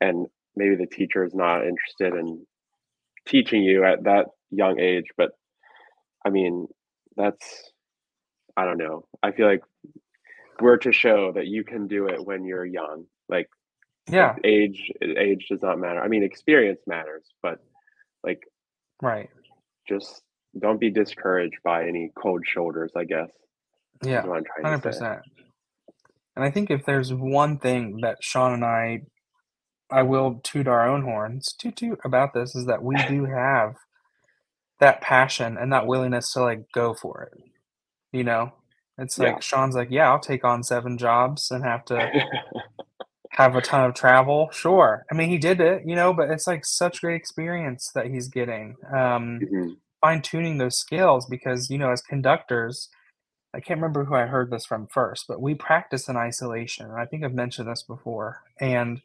and 0.00 0.26
maybe 0.56 0.74
the 0.76 0.86
teacher 0.86 1.24
is 1.24 1.34
not 1.34 1.66
interested 1.66 2.14
in 2.18 2.46
teaching 3.26 3.62
you 3.62 3.84
at 3.84 4.04
that 4.04 4.26
young 4.50 4.78
age, 4.80 5.06
but 5.16 5.30
I 6.26 6.30
mean, 6.30 6.66
that's 7.16 7.72
I 8.58 8.64
don't 8.64 8.78
know. 8.78 9.04
I 9.22 9.30
feel 9.30 9.46
like 9.46 9.62
we're 10.60 10.78
to 10.78 10.92
show 10.92 11.30
that 11.32 11.46
you 11.46 11.62
can 11.62 11.86
do 11.86 12.08
it 12.08 12.26
when 12.26 12.44
you're 12.44 12.64
young. 12.64 13.04
Like, 13.28 13.48
like 14.08 14.14
Yeah, 14.14 14.34
age 14.42 14.90
age 15.00 15.46
does 15.48 15.62
not 15.62 15.78
matter. 15.78 16.00
I 16.00 16.08
mean, 16.08 16.24
experience 16.24 16.80
matters, 16.84 17.24
but 17.40 17.60
like 18.24 18.42
right. 19.00 19.30
just 19.88 20.22
don't 20.58 20.80
be 20.80 20.90
discouraged 20.90 21.58
by 21.62 21.86
any 21.86 22.10
cold 22.20 22.44
shoulders, 22.44 22.90
I 22.96 23.04
guess, 23.04 23.30
Yeah, 24.02 24.26
what 24.26 24.38
I'm 24.38 24.44
trying 24.44 24.80
to 24.80 24.92
say. 24.92 24.98
100%. 24.98 25.20
And 26.34 26.44
I 26.44 26.50
think 26.50 26.68
if 26.70 26.84
there's 26.84 27.14
one 27.14 27.58
thing 27.58 28.00
that 28.02 28.18
Shaun 28.20 28.54
and 28.54 28.64
I 28.64 29.02
I 29.88 30.02
will 30.02 30.40
toot 30.42 30.66
our 30.66 30.88
own 30.88 31.02
horns, 31.02 31.54
toot 31.60 31.76
toot 31.76 32.00
about 32.04 32.34
this 32.34 32.56
is 32.56 32.66
that 32.66 32.82
we 32.82 32.96
do 33.06 33.24
have 33.36 33.74
that 34.80 35.00
passion 35.00 35.56
and 35.56 35.72
that 35.72 35.86
willingness 35.86 36.32
to 36.32 36.42
like 36.42 36.64
go 36.74 36.94
for 36.94 37.30
it. 37.32 37.40
You 38.18 38.24
know, 38.24 38.52
it's 38.98 39.18
Yeah. 39.18 39.34
like 39.34 39.42
Shaun's 39.42 39.76
like, 39.76 39.90
yeah, 39.92 40.10
I'll 40.10 40.20
take 40.20 40.44
on 40.44 40.64
seven 40.64 40.98
jobs 40.98 41.50
and 41.52 41.64
have 41.64 41.84
to 41.86 41.96
have 43.30 43.56
a 43.56 43.62
ton 43.62 43.84
of 43.88 43.94
travel. 43.94 44.50
Sure. 44.52 45.06
I 45.10 45.14
mean, 45.14 45.30
he 45.30 45.38
did 45.38 45.60
it, 45.60 45.84
you 45.86 45.96
know, 45.96 46.12
but 46.14 46.30
it's 46.30 46.46
like 46.48 46.64
such 46.66 47.00
great 47.02 47.16
experience 47.16 47.90
that 47.94 48.06
he's 48.06 48.28
getting. 48.28 48.76
Um, 48.92 49.40
Mhm. 49.42 49.76
fine 50.02 50.22
tuning 50.22 50.58
those 50.58 50.78
skills 50.78 51.26
because, 51.26 51.70
you 51.70 51.78
know, 51.78 51.92
as 51.92 52.02
conductors, 52.02 52.88
I 53.54 53.60
can't 53.60 53.78
remember 53.80 54.04
who 54.06 54.14
I 54.16 54.26
heard 54.26 54.50
this 54.50 54.66
from 54.66 54.88
first, 54.88 55.26
but 55.28 55.40
we 55.42 55.54
practice 55.54 56.08
in 56.08 56.16
isolation. 56.16 56.90
I 56.92 57.06
think 57.06 57.24
I've 57.24 57.34
mentioned 57.34 57.68
this 57.68 57.82
before. 57.84 58.42
And 58.60 59.00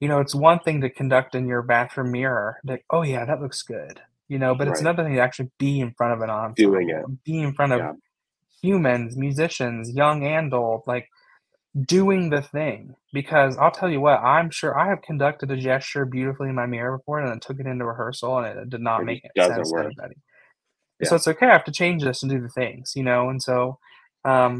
you 0.00 0.08
know, 0.08 0.20
it's 0.20 0.34
one 0.34 0.60
thing 0.60 0.80
to 0.82 0.90
conduct 0.90 1.34
in 1.34 1.46
your 1.48 1.62
bathroom 1.62 2.12
mirror, 2.12 2.58
like, 2.64 2.84
"Oh, 2.90 3.02
yeah, 3.02 3.24
that 3.24 3.40
looks 3.40 3.62
good," 3.62 4.00
you 4.28 4.38
know, 4.38 4.54
but 4.54 4.68
it's 4.68 4.80
another 4.80 5.04
thing 5.04 5.14
to 5.14 5.20
actually 5.20 5.50
be 5.58 5.80
in 5.80 5.92
front 5.94 6.12
of 6.14 6.20
an 6.20 6.30
Doing 6.56 6.90
ensemble, 6.90 6.90
it. 6.90 7.24
be 7.24 7.40
in 7.40 7.54
front 7.54 7.72
of 7.72 7.80
Yeah. 7.80 7.92
Humans, 8.64 9.16
musicians, 9.16 9.90
young 10.02 10.26
and 10.26 10.54
old, 10.54 10.82
like, 10.86 11.08
doing 11.86 12.30
the 12.30 12.42
thing, 12.42 12.94
because 13.12 13.56
I'll 13.58 13.72
tell 13.72 13.90
you 13.90 14.00
what, 14.00 14.20
I'm 14.22 14.50
sure 14.50 14.78
I 14.78 14.88
have 14.88 15.02
conducted 15.02 15.50
a 15.52 15.56
gesture 15.58 16.06
beautifully 16.06 16.50
in 16.50 16.56
my 16.56 16.66
mirror 16.66 16.98
before 16.98 17.20
and 17.20 17.30
then 17.30 17.40
took 17.40 17.60
it 17.60 17.66
into 17.66 17.86
rehearsal, 17.86 18.38
and 18.38 18.46
it 18.60 18.70
did 18.70 18.82
not 18.82 19.04
It 19.04 19.06
make 19.06 19.24
doesn't 19.36 19.56
sense 19.56 19.72
to 19.72 19.80
work. 19.80 19.82
anybody. 19.82 20.16
So 21.04 21.16
it's 21.16 21.28
okay, 21.28 21.46
I 21.48 21.52
have 21.52 21.64
to 21.66 21.72
change 21.72 22.04
this 22.04 22.22
and 22.22 22.32
do 22.32 22.40
the 22.40 22.48
things, 22.50 22.92
you 22.96 23.04
know, 23.04 23.30
and 23.30 23.42
so, 23.42 23.78
um 24.24 24.56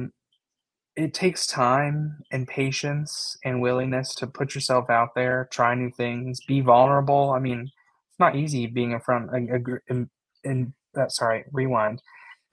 it 0.97 1.14
takes 1.14 1.47
time 1.47 2.19
and 2.31 2.47
patience 2.47 3.37
and 3.45 3.61
willingness 3.62 4.14
to 4.17 4.27
put 4.27 4.55
yourself 4.55 4.90
out 4.90 5.14
there, 5.14 5.49
try 5.51 5.75
new 5.75 5.90
things, 5.90 6.40
be 6.47 6.61
vulnerable. 6.61 7.31
I 7.31 7.40
mean, 7.40 7.62
it's 7.62 8.21
not 8.21 8.37
easy 8.37 8.67
being 8.67 8.93
in 8.93 9.01
front 9.01 9.31
a, 9.31 9.57
a 9.57 9.61
in, 9.88 10.11
in 10.45 10.75
uh, 10.99 11.09
sorry, 11.09 11.45
rewind. 11.53 12.03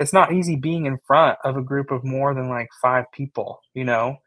It's 0.02 0.14
not 0.14 0.34
easy 0.34 0.56
being 0.56 0.86
in 0.88 0.98
front 1.06 1.38
of 1.44 1.56
a 1.58 1.62
group 1.62 1.92
of 1.92 2.04
more 2.04 2.34
than 2.34 2.50
like 2.50 2.70
five 2.82 3.06
people, 3.14 3.62
you 3.74 3.86
know, 3.86 4.18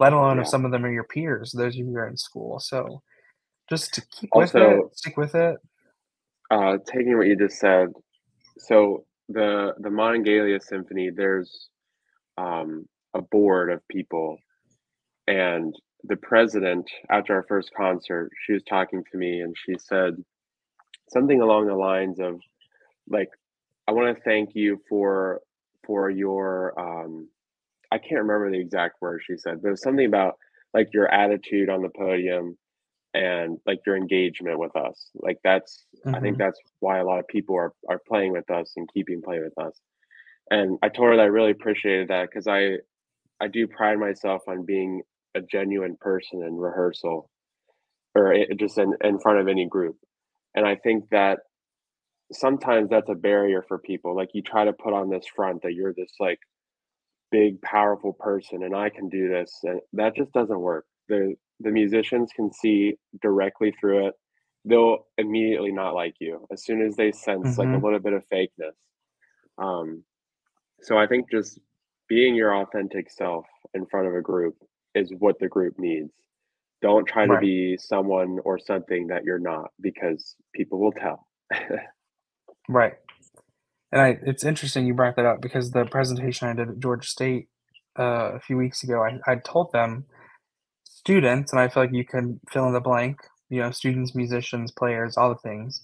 let 0.00 0.12
alone 0.12 0.38
if 0.40 0.48
some 0.48 0.64
of 0.64 0.72
them 0.72 0.84
are 0.84 0.92
your 0.92 1.04
peers, 1.04 1.52
those 1.52 1.74
of 1.74 1.78
you 1.78 1.86
who 1.86 1.96
are 1.96 2.08
in 2.08 2.16
school. 2.16 2.58
So 2.58 3.02
just 3.68 3.92
to 3.94 4.00
keep 4.10 4.30
with 4.34 4.54
it, 4.54 4.62
Also, 4.62 4.90
stick 4.94 5.16
with 5.16 5.34
it. 5.34 5.56
uh, 6.50 6.78
taking 6.86 7.16
what 7.16 7.26
you 7.26 7.36
just 7.36 7.58
said, 7.58 7.88
so 8.58 9.04
the 9.28 9.74
the 9.78 9.90
Monongalia 9.90 10.60
Symphony, 10.62 11.10
there's 11.10 11.68
um, 12.38 12.88
a 13.14 13.20
board 13.20 13.70
of 13.70 13.86
people, 13.88 14.38
and 15.26 15.74
the 16.04 16.16
president, 16.16 16.88
after 17.10 17.34
our 17.34 17.44
first 17.48 17.70
concert, 17.76 18.30
she 18.46 18.54
was 18.54 18.62
talking 18.62 19.04
to 19.12 19.18
me, 19.18 19.40
and 19.40 19.54
she 19.66 19.74
said 19.78 20.14
something 21.10 21.40
along 21.42 21.66
the 21.66 21.74
lines 21.74 22.18
of 22.20 22.40
like, 23.08 23.28
"I 23.88 23.92
want 23.92 24.16
to 24.16 24.24
thank 24.24 24.50
you 24.56 24.80
for 24.90 25.42
for 25.86 26.10
your 26.10 26.78
um, 26.80 27.30
I 27.92 27.98
can't 27.98 28.22
remember 28.22 28.50
the 28.50 28.60
exact 28.60 28.96
words 29.02 29.24
she 29.26 29.36
said, 29.38 29.62
but 29.62 29.68
it 29.68 29.72
was 29.72 29.82
something 29.82 30.06
about 30.06 30.36
like 30.74 30.88
your 30.94 31.12
attitude 31.12 31.70
on 31.70 31.82
the 31.82 31.90
podium 31.90 32.58
and 33.14 33.58
like 33.66 33.80
your 33.86 33.96
engagement 33.96 34.58
with 34.58 34.76
us. 34.76 35.10
Like 35.14 35.38
that's 35.44 35.86
I 36.14 36.20
think 36.20 36.38
hmm 36.38 36.38
that's 36.38 36.60
why 36.80 36.98
a 36.98 37.04
lot 37.04 37.20
of 37.20 37.28
people 37.28 37.56
are 37.56 37.72
are 37.88 38.00
playing 38.08 38.32
with 38.32 38.50
us 38.50 38.72
and 38.76 38.88
keeping 38.94 39.22
playing 39.22 39.44
with 39.44 39.58
us. 39.66 39.80
And 40.50 40.78
I 40.82 40.88
told 40.90 41.10
her 41.10 41.16
that 41.16 41.22
I 41.22 41.26
really 41.26 41.52
appreciated 41.52 42.08
that 42.08 42.28
because 42.30 42.48
I 42.48 42.78
I 43.40 43.48
do 43.48 43.66
pride 43.68 43.98
myself 43.98 44.42
on 44.48 44.64
being 44.66 45.02
a 45.34 45.40
genuine 45.42 45.96
person 46.00 46.42
in 46.44 46.56
rehearsal 46.56 47.30
or 48.14 48.34
i- 48.34 48.46
just 48.58 48.78
in, 48.78 48.94
in 49.02 49.18
front 49.20 49.40
of 49.40 49.48
any 49.48 49.66
group. 49.68 49.96
And 50.54 50.66
I 50.66 50.76
think 50.76 51.08
that 51.10 51.40
sometimes 52.32 52.90
that's 52.90 53.08
a 53.08 53.14
barrier 53.14 53.64
for 53.66 53.78
people. 53.78 54.16
Like 54.16 54.30
you 54.34 54.42
try 54.42 54.64
to 54.64 54.72
put 54.72 54.92
on 54.92 55.10
this 55.10 55.26
front 55.34 55.62
that 55.62 55.74
you're 55.74 55.94
this 55.94 56.12
like 56.20 56.40
big, 57.30 57.60
powerful 57.62 58.12
person 58.14 58.62
and 58.62 58.74
I 58.76 58.90
can 58.90 59.08
do 59.08 59.28
this. 59.28 59.60
And 59.64 59.80
that 59.94 60.16
just 60.16 60.32
doesn't 60.32 60.60
work. 60.60 60.86
The 61.08 61.34
the 61.60 61.70
musicians 61.70 62.30
can 62.36 62.52
see 62.52 62.96
directly 63.22 63.72
through 63.80 64.08
it. 64.08 64.14
They'll 64.64 65.06
immediately 65.18 65.72
not 65.72 65.94
like 65.94 66.14
you 66.20 66.46
as 66.52 66.64
soon 66.64 66.82
as 66.82 66.96
they 66.96 67.12
sense 67.12 67.58
like 67.58 67.72
a 67.72 67.76
hmm 67.76 67.84
little 67.84 67.98
bit 68.00 68.12
of 68.12 68.24
fakeness. 68.32 68.74
Um, 69.58 70.04
so 70.82 70.98
I 70.98 71.06
think 71.06 71.30
just 71.30 71.60
being 72.08 72.34
your 72.34 72.56
authentic 72.56 73.10
self 73.10 73.46
in 73.74 73.86
front 73.86 74.08
of 74.08 74.14
a 74.14 74.22
group 74.22 74.56
is 74.94 75.12
what 75.18 75.38
the 75.40 75.48
group 75.48 75.74
needs. 75.78 76.12
Don't 76.82 77.06
try 77.06 77.26
to 77.26 77.36
be 77.36 77.76
someone 77.78 78.38
or 78.44 78.58
something 78.58 79.08
that 79.08 79.24
you're 79.24 79.38
not 79.40 79.70
because 79.80 80.36
people 80.54 80.78
will 80.80 80.92
tell. 80.92 81.26
Right. 82.68 82.94
And 83.92 84.02
I 84.02 84.18
it's 84.22 84.44
interesting 84.44 84.86
you 84.86 84.94
brought 84.94 85.16
that 85.16 85.26
up 85.26 85.40
because 85.42 85.70
the 85.72 85.86
presentation 85.86 86.48
I 86.48 86.54
did 86.54 86.68
at 86.70 86.80
Georgia 86.80 87.08
State, 87.08 87.48
uh, 87.98 88.32
a 88.34 88.40
few 88.40 88.56
weeks 88.56 88.82
ago, 88.84 89.02
I 89.04 89.18
I 89.30 89.36
told 89.36 89.72
them, 89.72 90.06
students, 90.84 91.52
and 91.52 91.60
I 91.60 91.68
feel 91.68 91.84
like 91.84 91.92
you 91.94 92.04
can 92.06 92.40
fill 92.50 92.66
in 92.66 92.74
the 92.74 92.80
blank, 92.80 93.18
you 93.50 93.60
know, 93.62 93.70
students, 93.72 94.14
musicians, 94.14 94.72
players, 94.72 95.16
all 95.16 95.30
the 95.30 95.36
things, 95.48 95.82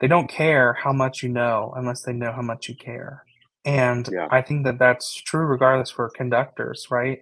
they 0.00 0.08
don't 0.08 0.28
care 0.30 0.74
how 0.74 0.92
much 0.92 1.22
you 1.22 1.28
know 1.30 1.72
unless 1.76 2.02
they 2.02 2.12
know 2.14 2.32
how 2.32 2.42
much 2.42 2.68
you 2.68 2.76
care. 2.76 3.24
And 3.64 4.10
Yeah. 4.10 4.28
I 4.30 4.42
think 4.42 4.64
that 4.66 4.78
that's 4.78 5.14
true 5.14 5.46
regardless 5.46 5.90
for 5.90 6.10
conductors, 6.10 6.88
right? 6.90 7.20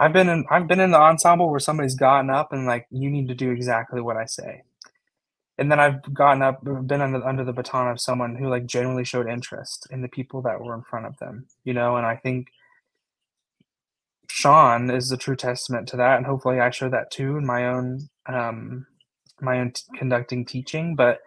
I've 0.00 0.12
been 0.14 0.28
in 0.28 0.44
I've 0.50 0.68
been 0.68 0.80
in 0.80 0.92
the 0.92 1.00
ensemble 1.00 1.50
where 1.50 1.60
somebody's 1.60 1.96
gotten 1.96 2.30
up 2.30 2.52
and, 2.52 2.66
like, 2.66 2.86
"You 2.90 3.10
need 3.10 3.28
to 3.28 3.34
do 3.34 3.50
exactly 3.52 4.00
what 4.02 4.16
I 4.16 4.26
say." 4.26 4.62
And 5.58 5.70
then 5.72 5.80
I've 5.80 6.02
gotten 6.12 6.42
up 6.42 6.62
been 6.64 7.00
under 7.00 7.26
under 7.26 7.44
the 7.44 7.52
baton 7.52 7.88
of 7.88 8.00
someone 8.00 8.36
who, 8.36 8.48
like, 8.48 8.66
genuinely 8.66 9.04
showed 9.04 9.28
interest 9.28 9.86
in 9.90 10.02
the 10.02 10.08
people 10.08 10.42
that 10.42 10.60
were 10.60 10.74
in 10.74 10.82
front 10.82 11.06
of 11.06 11.16
them, 11.18 11.46
you 11.64 11.72
know, 11.72 11.96
and 11.96 12.06
I 12.06 12.16
think 12.16 12.48
Shaun 14.28 14.90
is 14.90 15.12
a 15.12 15.16
true 15.16 15.36
testament 15.36 15.88
to 15.88 15.96
that, 15.98 16.16
and 16.16 16.26
hopefully 16.26 16.60
I 16.60 16.70
show 16.70 16.88
that 16.90 17.10
too 17.10 17.36
in 17.36 17.46
my 17.46 17.66
own, 17.68 18.08
um 18.26 18.86
my 19.40 19.60
own 19.60 19.72
t 19.72 19.82
conducting 19.96 20.44
teaching, 20.46 20.96
but, 20.96 21.20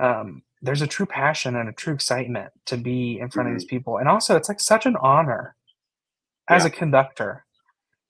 um, 0.00 0.42
there's 0.62 0.82
a 0.82 0.86
true 0.88 1.06
passion 1.06 1.56
and 1.56 1.68
a 1.68 1.72
true 1.72 1.94
excitement 1.94 2.52
to 2.66 2.76
be 2.78 3.18
in 3.20 3.30
front 3.30 3.48
of 3.48 3.54
these 3.54 3.64
Mhm. 3.64 3.68
people, 3.68 3.98
and 3.98 4.08
also 4.08 4.36
it's, 4.36 4.48
like, 4.48 4.60
such 4.60 4.86
an 4.86 4.96
honor 5.00 5.56
as 6.48 6.64
Yeah. 6.64 6.66
a 6.66 6.70
conductor 6.70 7.46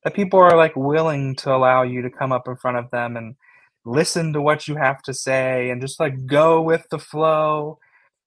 that 0.05 0.15
people 0.15 0.41
are, 0.41 0.57
like, 0.57 0.77
willing 0.77 1.37
to 1.37 1.55
allow 1.55 1.83
you 1.83 2.03
to 2.03 2.11
come 2.11 2.33
up 2.33 2.49
in 2.49 2.57
front 2.57 2.79
of 2.79 2.91
them 2.93 3.17
and 3.17 3.37
listen 3.85 4.33
to 4.35 4.43
what 4.43 4.69
you 4.69 4.77
have 4.77 5.03
to 5.03 5.15
say 5.15 5.71
and 5.71 5.81
just, 5.83 6.01
like, 6.01 6.27
go 6.27 6.63
with 6.63 6.87
the 6.91 6.99
flow, 6.99 7.79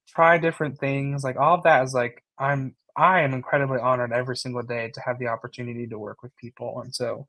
try 0.10 0.38
different 0.40 0.80
things, 0.80 1.24
like, 1.24 1.38
all 1.38 1.56
of 1.58 1.64
that 1.64 1.84
is, 1.86 1.94
like 1.94 2.24
I'm 2.40 2.76
I 2.98 3.22
am 3.22 3.34
incredibly 3.34 3.80
honored 3.80 4.14
every 4.14 4.38
single 4.38 4.64
day 4.64 4.92
to 4.96 5.02
have 5.02 5.20
the 5.20 5.28
opportunity 5.28 5.88
to 5.88 6.00
work 6.00 6.24
with 6.24 6.36
people, 6.38 6.82
and 6.82 6.94
so, 6.96 7.28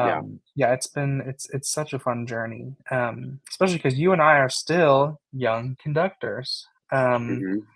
Yeah. 0.00 0.20
um, 0.20 0.40
yeah, 0.56 0.72
it's 0.74 0.88
been 0.88 1.22
it's 1.26 1.48
it's 1.50 1.70
such 1.72 1.92
a 1.94 1.98
fun 2.00 2.26
journey, 2.26 2.74
um, 2.92 3.40
especially 3.50 3.76
because 3.78 3.98
you 3.98 4.12
and 4.12 4.22
I 4.22 4.38
are 4.38 4.50
still 4.50 5.20
young 5.32 5.76
conductors, 5.82 6.66
um, 6.92 7.44
Mhm. 7.44 7.68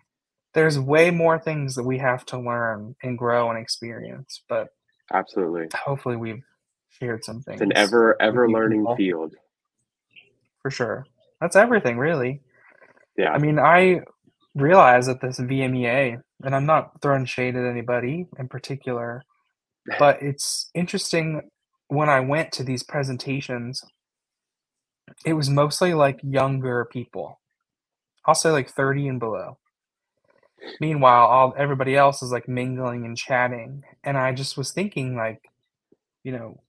there's 0.54 0.78
way 0.80 1.11
more 1.12 1.38
things 1.40 1.74
that 1.76 1.85
we 1.85 1.98
have 1.98 2.24
to 2.26 2.38
learn 2.40 2.96
and 3.04 3.18
grow 3.18 3.50
and 3.50 3.58
experience, 3.61 4.42
but 4.48 4.68
Absolutely. 5.11 5.72
hopefully 5.76 6.16
we've 6.16 6.44
shared 6.90 7.24
some 7.24 7.42
It's 7.52 7.61
an 7.61 7.72
ever 7.76 8.16
ever 8.22 8.48
learning 8.48 8.88
people. 8.88 8.96
field. 8.96 9.35
For 10.62 10.70
sure. 10.70 11.07
That's 11.40 11.57
everything, 11.57 11.98
really. 11.98 12.40
Yeah. 13.16 13.33
I 13.33 13.38
mean, 13.38 13.59
I 13.59 14.01
realize 14.55 15.07
that 15.07 15.20
this 15.20 15.38
VMEA 15.38 16.20
and 16.44 16.55
I'm 16.55 16.66
not 16.66 17.01
throwing 17.01 17.25
shade 17.25 17.57
at 17.57 17.64
anybody 17.64 18.27
in 18.38 18.48
particular, 18.48 19.22
but 19.98 20.22
it's 20.22 20.70
interesting 20.75 21.42
when 21.88 22.09
I 22.09 22.20
went 22.20 22.53
to 22.53 22.64
these 22.64 22.83
presentations 22.83 23.83
it 25.25 25.35
was 25.35 25.51
mostly, 25.51 25.94
like, 25.94 26.20
younger 26.22 26.85
people. 26.87 27.40
I'll 28.25 28.35
say, 28.35 28.51
like, 28.51 28.70
30 28.70 29.09
and 29.09 29.20
below. 29.20 29.59
Meanwhile, 30.81 31.27
all 31.27 31.55
everybody 31.57 31.96
else 31.96 32.22
is, 32.22 32.31
like, 32.31 32.48
mingling 32.48 33.05
and 33.05 33.16
chatting, 33.16 33.83
and 34.05 34.16
I 34.16 34.33
just 34.33 34.57
was 34.57 34.72
thinking, 34.72 35.16
like, 35.16 35.42
you 36.25 36.33
know 36.33 36.61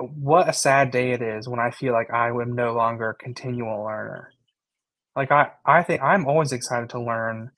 what 0.00 0.48
a 0.48 0.52
sad 0.52 0.90
day 0.90 1.12
it 1.12 1.22
is 1.22 1.48
when 1.48 1.60
I 1.60 1.70
feel 1.70 1.92
like 1.92 2.12
I 2.12 2.28
am 2.28 2.54
no 2.54 2.72
longer 2.74 3.10
a 3.10 3.14
continual 3.14 3.84
learner. 3.84 4.30
Like, 5.16 5.32
I 5.32 5.50
I 5.66 5.82
think 5.84 6.02
I'm 6.02 6.26
always 6.26 6.52
excited 6.52 6.90
to 6.90 7.00
learn 7.02 7.52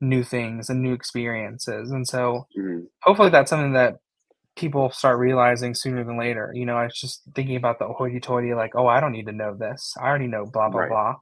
new 0.00 0.24
things 0.24 0.70
and 0.70 0.82
new 0.82 0.94
experiences, 0.94 1.90
and 1.92 2.06
so, 2.08 2.46
Mhm. 2.56 2.88
hopefully 3.02 3.30
that's 3.30 3.50
something 3.50 3.74
that 3.74 3.98
people 4.56 4.90
start 4.90 5.18
realizing 5.18 5.74
sooner 5.74 6.04
than 6.04 6.18
later, 6.18 6.52
you 6.54 6.66
know, 6.66 6.76
I 6.76 6.84
was 6.86 6.94
just 7.00 7.22
thinking 7.34 7.56
about 7.56 7.78
the 7.78 7.86
hoity-toity, 7.88 8.54
like, 8.54 8.74
"Oh, 8.76 8.86
I 8.88 9.00
don't 9.00 9.12
need 9.12 9.26
to 9.26 9.32
know 9.32 9.54
this. 9.54 9.96
I 10.00 10.06
already 10.08 10.28
know 10.28 10.46
blah, 10.46 10.70
blah, 10.70 10.82
Right. 10.82 10.88
blah." 10.88 11.16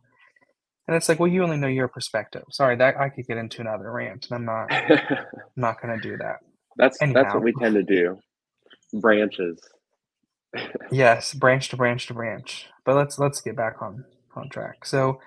And 0.88 0.96
it's 0.96 1.08
like, 1.08 1.20
"Well, 1.20 1.28
you 1.30 1.42
only 1.44 1.56
know 1.58 1.68
your 1.68 1.88
perspective." 1.88 2.44
Sorry, 2.50 2.76
that 2.76 2.98
I 3.00 3.10
could 3.10 3.26
get 3.26 3.38
into 3.38 3.60
another 3.62 3.90
rant, 3.92 4.26
and 4.30 4.36
I'm 4.36 4.44
not 4.46 4.70
not 5.56 5.80
gonna 5.82 5.98
do 5.98 6.16
that. 6.18 6.38
That's 6.76 6.98
that's 7.12 7.34
what 7.34 7.42
we 7.42 7.52
tend 7.52 7.74
to 7.76 7.82
do. 7.82 8.18
Branches. 8.94 9.60
Yes, 10.90 11.34
branch 11.34 11.68
to 11.70 11.76
branch 11.76 12.06
to 12.06 12.14
branch, 12.14 12.66
but 12.84 12.96
let's 12.96 13.18
let's 13.18 13.40
get 13.40 13.56
back 13.56 13.82
on 13.82 14.04
on 14.34 14.48
track. 14.48 14.84
So, 14.84 15.20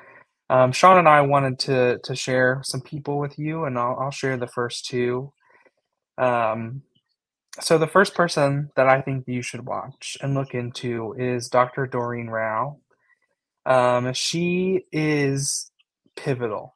um, 0.49 0.71
Shaun 0.71 0.97
and 0.97 1.07
I 1.07 1.21
wanted 1.21 1.59
to 1.59 1.99
to 2.03 2.15
share 2.15 2.61
some 2.63 2.81
people 2.81 3.19
with 3.19 3.37
you, 3.37 3.65
and 3.65 3.77
I'll 3.77 3.97
I'll 3.99 4.11
share 4.11 4.37
the 4.37 4.47
first 4.47 4.85
2. 4.87 5.31
Um, 6.17 6.83
so 7.61 7.77
the 7.77 7.87
first 7.87 8.15
person 8.15 8.69
that 8.75 8.87
I 8.87 9.01
think 9.01 9.25
you 9.27 9.41
should 9.41 9.65
watch 9.65 10.17
and 10.21 10.33
look 10.33 10.53
into 10.53 11.13
is 11.17 11.49
Dr. 11.49 11.87
Doreen 11.87 12.27
Rao. 12.27 12.77
Um, 13.65 14.13
she 14.13 14.85
is 14.91 15.71
pivotal 16.15 16.75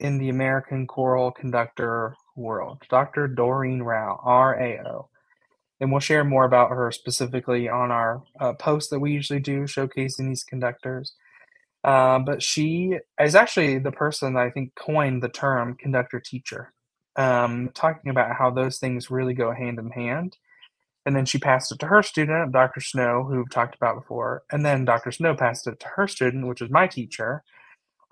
in 0.00 0.18
the 0.18 0.28
American 0.28 0.86
choral 0.86 1.30
conductor 1.30 2.14
world. 2.36 2.82
Dr. 2.90 3.28
Doreen 3.28 3.82
Rao, 3.82 4.20
R-A-O, 4.22 5.08
and 5.82 5.90
we'll 5.90 6.00
share 6.00 6.24
more 6.24 6.44
about 6.44 6.70
her 6.70 6.92
specifically 6.92 7.68
on 7.68 7.90
our, 7.90 8.22
uh, 8.40 8.52
post 8.52 8.90
that 8.90 9.00
we 9.00 9.10
usually 9.10 9.40
do 9.40 9.64
showcasing 9.64 10.28
these 10.28 10.44
conductors. 10.44 11.14
Um, 11.84 12.24
but 12.24 12.40
she 12.40 12.98
is 13.20 13.34
actually 13.34 13.78
the 13.80 13.90
person 13.90 14.34
that 14.34 14.44
I 14.44 14.50
think 14.50 14.76
coined 14.76 15.22
the 15.24 15.28
term 15.28 15.74
conductor-teacher, 15.74 16.72
um, 17.16 17.70
talking 17.74 18.12
about 18.12 18.36
how 18.36 18.50
those 18.50 18.78
things 18.78 19.10
really 19.10 19.34
go 19.34 19.50
hand 19.52 19.80
in 19.80 19.90
hand, 19.90 20.36
and 21.04 21.16
then 21.16 21.24
she 21.26 21.38
passed 21.38 21.72
it 21.72 21.80
to 21.80 21.86
her 21.86 22.00
student, 22.00 22.52
Dr. 22.52 22.80
Snow, 22.80 23.24
who 23.24 23.38
we've 23.38 23.50
talked 23.50 23.74
about 23.74 23.96
before, 23.96 24.44
and 24.52 24.64
then 24.64 24.84
Dr. 24.84 25.10
Snow 25.10 25.34
passed 25.34 25.66
it 25.66 25.80
to 25.80 25.88
her 25.96 26.06
student, 26.06 26.46
which 26.46 26.60
was 26.60 26.70
my 26.70 26.86
teacher. 26.86 27.42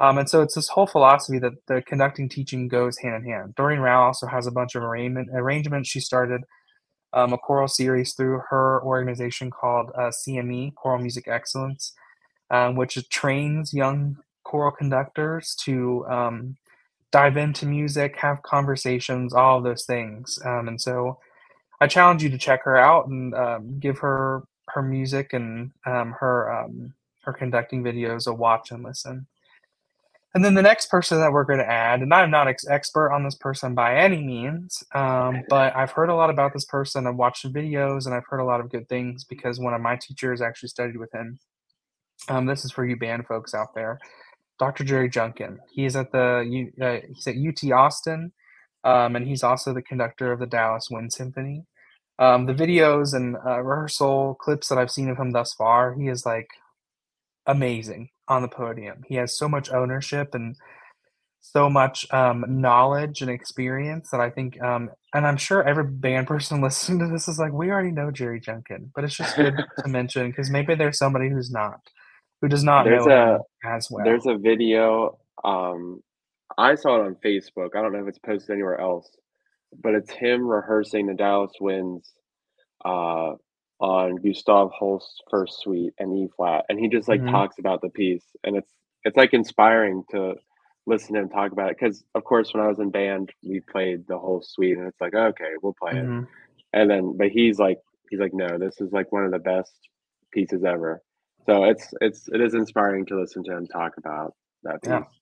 Um, 0.01 0.19
and 0.19 0.29
so 0.29 0.43
it's 0.43 0.57
this 0.57 0.69
whole 0.69 0.89
philosophy 0.89 1.39
that 1.39 1.53
the 1.69 1.83
conducting 1.87 2.29
teaching 2.29 2.67
goes 2.67 2.99
hand 2.99 3.25
in 3.25 3.31
hand. 3.31 3.55
Doreen 3.55 3.79
Rao 3.79 4.07
also 4.07 4.27
has 4.27 4.49
a 4.49 4.51
bunch 4.51 4.75
of 4.75 4.83
arraignment 4.83 5.29
arrangements. 5.33 5.89
She 5.89 6.01
started, 6.01 6.41
um, 7.13 7.33
a 7.33 7.39
choral 7.39 7.69
series 7.69 8.15
through 8.15 8.43
her 8.51 8.83
organization 8.83 9.51
called, 9.51 9.91
uh, 9.97 10.11
CME, 10.11 10.75
Choral 10.75 11.01
Music 11.01 11.27
Experience, 11.27 11.93
um, 12.51 12.77
which 12.77 12.97
trains 13.11 13.73
young 13.75 14.17
choral 14.45 14.73
conductors 14.73 15.55
to, 15.65 16.07
um, 16.09 16.57
dive 17.13 17.37
into 17.37 17.67
music, 17.67 18.17
have 18.17 18.43
conversations, 18.43 19.35
all 19.35 19.59
of 19.59 19.65
those 19.65 19.85
things, 19.85 20.39
um, 20.45 20.69
and 20.69 20.81
so 20.81 21.19
I 21.81 21.87
challenge 21.87 22.23
you 22.23 22.31
to 22.31 22.39
check 22.39 22.63
her 22.65 22.77
out 22.77 23.09
and, 23.09 23.35
um, 23.35 23.79
give 23.81 23.99
her 23.99 24.45
her 24.69 24.83
music 24.83 25.33
and, 25.33 25.73
um, 25.87 26.13
her, 26.13 26.69
her 27.25 27.33
conducting 27.33 27.83
videos 27.83 28.27
a 28.27 28.33
watch 28.35 28.71
and 28.71 28.83
listen. 28.83 29.27
And 30.35 30.45
then 30.45 30.55
the 30.55 30.63
next 30.63 30.91
person 30.91 31.19
that 31.19 31.33
we're 31.33 31.45
gonna 31.45 31.65
add 31.65 32.03
and 32.03 32.15
I'm 32.15 32.31
not 32.31 32.47
ex 32.47 32.65
expert 32.69 33.13
on 33.13 33.25
this 33.25 33.35
person 33.35 33.75
by 33.75 33.97
any 33.97 34.23
means, 34.23 34.83
um, 34.95 35.43
but 35.49 35.75
I've 35.75 35.91
heard 35.91 36.09
a 36.09 36.15
lot 36.15 36.31
about 36.31 36.53
this 36.53 36.65
person, 36.65 37.07
I've 37.07 37.17
watched 37.17 37.53
videos, 37.53 38.07
and 38.07 38.15
I've 38.15 38.27
heard 38.29 38.41
a 38.41 38.45
lot 38.45 38.61
of 38.61 38.71
good 38.71 38.89
things 38.89 39.25
because 39.25 39.59
one 39.59 39.75
of 39.75 39.81
my 39.81 39.97
teachers 39.97 40.41
actually 40.41 40.69
studied 40.69 40.99
with 40.99 41.13
him. 41.13 41.41
Um, 42.29 42.47
this 42.47 42.65
is 42.65 42.71
for 42.71 42.85
you 42.85 42.97
band 42.97 43.27
folks 43.27 43.55
out 43.55 43.75
there. 43.75 43.99
Dr. 44.61 44.85
Jerry 44.85 45.09
Junkin. 45.09 45.59
He 45.73 45.87
is 45.87 45.97
at 45.97 46.13
the 46.13 46.71
uh, 46.81 47.07
he's 47.09 47.27
at 47.27 47.35
UT 47.37 47.73
Austin, 47.73 48.33
um, 48.85 49.17
and 49.17 49.27
he's 49.27 49.43
also 49.43 49.73
the 49.73 49.83
conductor 49.83 50.33
of 50.33 50.39
the 50.39 50.47
Dallas 50.47 50.89
Wind 50.91 51.13
Symphony. 51.13 51.65
Um, 52.19 52.45
the 52.45 52.53
videos 52.53 53.15
and, 53.15 53.37
uh, 53.37 53.63
rehearsal 53.63 54.35
clips 54.35 54.69
that 54.69 54.77
I've 54.77 54.91
seen 54.91 55.09
of 55.09 55.17
him 55.17 55.31
thus 55.31 55.55
far, 55.55 55.95
he 55.95 56.07
is, 56.09 56.27
like, 56.27 56.49
amazing 57.47 58.11
on 58.31 58.43
the 58.43 58.49
podium. 58.49 59.03
He 59.07 59.17
has 59.17 59.37
so 59.39 59.49
much 59.49 59.71
ownership 59.71 60.35
and 60.35 60.57
so 61.41 61.71
much, 61.71 62.07
um, 62.13 62.45
knowledge 62.49 63.23
and 63.23 63.31
experience 63.31 64.11
that 64.13 64.21
I 64.21 64.31
think, 64.31 64.63
um 64.63 64.91
and 65.15 65.27
I'm 65.27 65.39
sure 65.39 65.63
every 65.63 65.85
band 65.85 66.27
person 66.29 66.63
listening 66.63 67.01
to 67.01 67.09
this 67.09 67.29
is 67.29 67.39
like, 67.39 67.53
"We 67.53 67.71
already 67.71 67.93
know 67.93 68.11
Jerry 68.13 68.41
Junkin," 68.41 68.93
but 68.95 69.05
it's 69.05 69.17
just 69.17 69.37
good 69.37 69.57
to 69.57 69.89
mention 69.89 70.31
because 70.31 70.51
maybe 70.51 70.75
there's 70.77 70.99
somebody 70.99 71.31
who's 71.31 71.51
not 71.51 71.81
who 72.43 72.49
does 72.49 72.65
not 72.65 72.87
There's 72.87 73.07
know 73.07 73.13
a 73.13 73.35
him 73.35 73.41
as 73.65 73.89
there's 74.05 74.27
a 74.27 74.37
video, 74.37 75.19
um, 75.45 76.03
I 76.59 76.75
saw 76.75 76.97
it 76.97 77.07
on 77.07 77.17
Facebook, 77.25 77.71
I 77.77 77.83
don't 77.83 77.93
know 77.93 78.03
if 78.03 78.09
it's 78.09 78.19
posted 78.19 78.51
anywhere 78.55 78.81
else, 78.81 79.11
but 79.83 79.95
it's 79.95 80.11
him 80.11 80.47
rehearsing 80.47 81.07
the 81.07 81.15
Dallas 81.15 81.53
Winds, 81.61 82.13
uh, 82.85 83.33
on 83.81 84.17
Gustav 84.17 84.71
Holst's 84.73 85.21
1st 85.31 85.61
Suite 85.61 85.95
in 85.99 86.13
E 86.17 86.29
flat, 86.37 86.67
and 86.69 86.79
he 86.81 86.89
just, 86.89 87.09
like, 87.09 87.23
Mhm. 87.23 87.31
talks 87.31 87.59
about 87.59 87.81
the 87.83 87.91
piece, 87.91 88.27
and 88.45 88.57
it's 88.57 88.73
it's, 89.05 89.17
like, 89.17 89.35
inspiring 89.35 90.05
to 90.13 90.35
listen 90.87 91.15
to 91.15 91.21
him 91.23 91.29
talk 91.31 91.53
about 91.53 91.71
it 91.71 91.79
because 91.81 92.05
of 92.15 92.25
course, 92.25 92.53
when 92.55 92.63
I 92.65 92.69
was 92.69 92.81
in 92.81 92.91
band, 92.91 93.31
we 93.45 93.61
played 93.61 94.07
the 94.09 94.19
whole 94.19 94.43
suite, 94.43 94.79
and 94.79 94.87
it's 94.89 95.01
like, 95.01 95.15
"Okay, 95.15 95.53
we'll 95.63 95.75
play 95.81 95.95
it." 95.99 96.11
Mhm. 96.11 96.29
And 96.75 96.91
then 96.91 97.17
but 97.19 97.29
he's 97.31 97.59
like 97.61 97.79
he's 98.11 98.21
like, 98.21 98.35
"No, 98.35 98.59
this 98.59 98.81
is, 98.81 98.93
like, 98.93 99.13
one 99.13 99.25
of 99.25 99.33
the 99.33 99.39
best 99.41 99.75
pieces 100.33 100.65
ever." 100.65 101.03
So 101.47 101.65
it's 101.65 101.95
it's 102.03 102.29
it 102.29 102.41
is 102.43 102.55
inspiring 102.55 103.07
to 103.07 103.21
listen 103.21 103.45
to 103.45 103.57
him 103.57 103.67
talk 103.69 103.97
about 103.99 104.35
that 104.65 104.83
Yeah. 104.83 105.05
piece. 105.09 105.21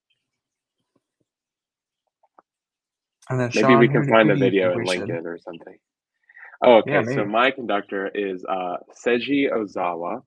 And 3.31 3.41
then 3.41 3.51
Maybe 3.55 3.77
we 3.77 3.89
Shaun, 3.89 3.91
who 3.91 4.03
can 4.03 4.05
find 4.05 4.29
the 4.29 4.37
video 4.37 4.73
and 4.75 4.85
link 4.85 5.09
it 5.09 5.25
or 5.27 5.39
something. 5.39 5.79
Oh, 6.65 6.79
Yeah, 6.85 7.03
okay, 7.03 7.05
so 7.05 7.25
my 7.25 7.51
conductor 7.51 8.09
is, 8.15 8.45
uh, 8.49 8.79
Seiji 8.93 9.51
Ozawa. 9.53 10.23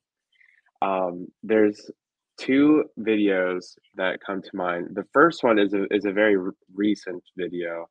Um, 0.81 1.27
there's 1.43 1.91
2 2.39 2.85
videos 2.99 3.77
that 3.95 4.19
come 4.25 4.41
to 4.41 4.49
mind. 4.55 4.89
The 4.95 5.05
first 5.13 5.43
one 5.43 5.59
is 5.59 5.73
a 5.73 5.85
is 5.93 6.05
a 6.05 6.11
very 6.13 6.35
r 6.37 6.53
recent 6.73 7.23
video. 7.37 7.89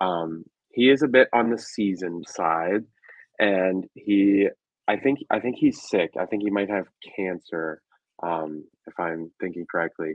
Um, 0.00 0.44
he 0.72 0.90
is 0.90 1.02
a 1.02 1.08
bit 1.08 1.28
on 1.34 1.50
the 1.50 1.58
seasoned 1.58 2.26
side, 2.28 2.84
and 3.38 3.86
he 3.94 4.48
I 4.88 4.96
think 4.98 5.20
I 5.30 5.40
think 5.40 5.56
he's 5.58 5.82
sick. 5.88 6.12
I 6.18 6.26
think 6.26 6.42
he 6.44 6.50
might 6.50 6.70
have 6.70 6.86
cancer, 7.16 7.82
um, 8.22 8.64
if 8.86 8.98
I'm 9.00 9.32
thinking 9.40 9.66
correctly. 9.70 10.14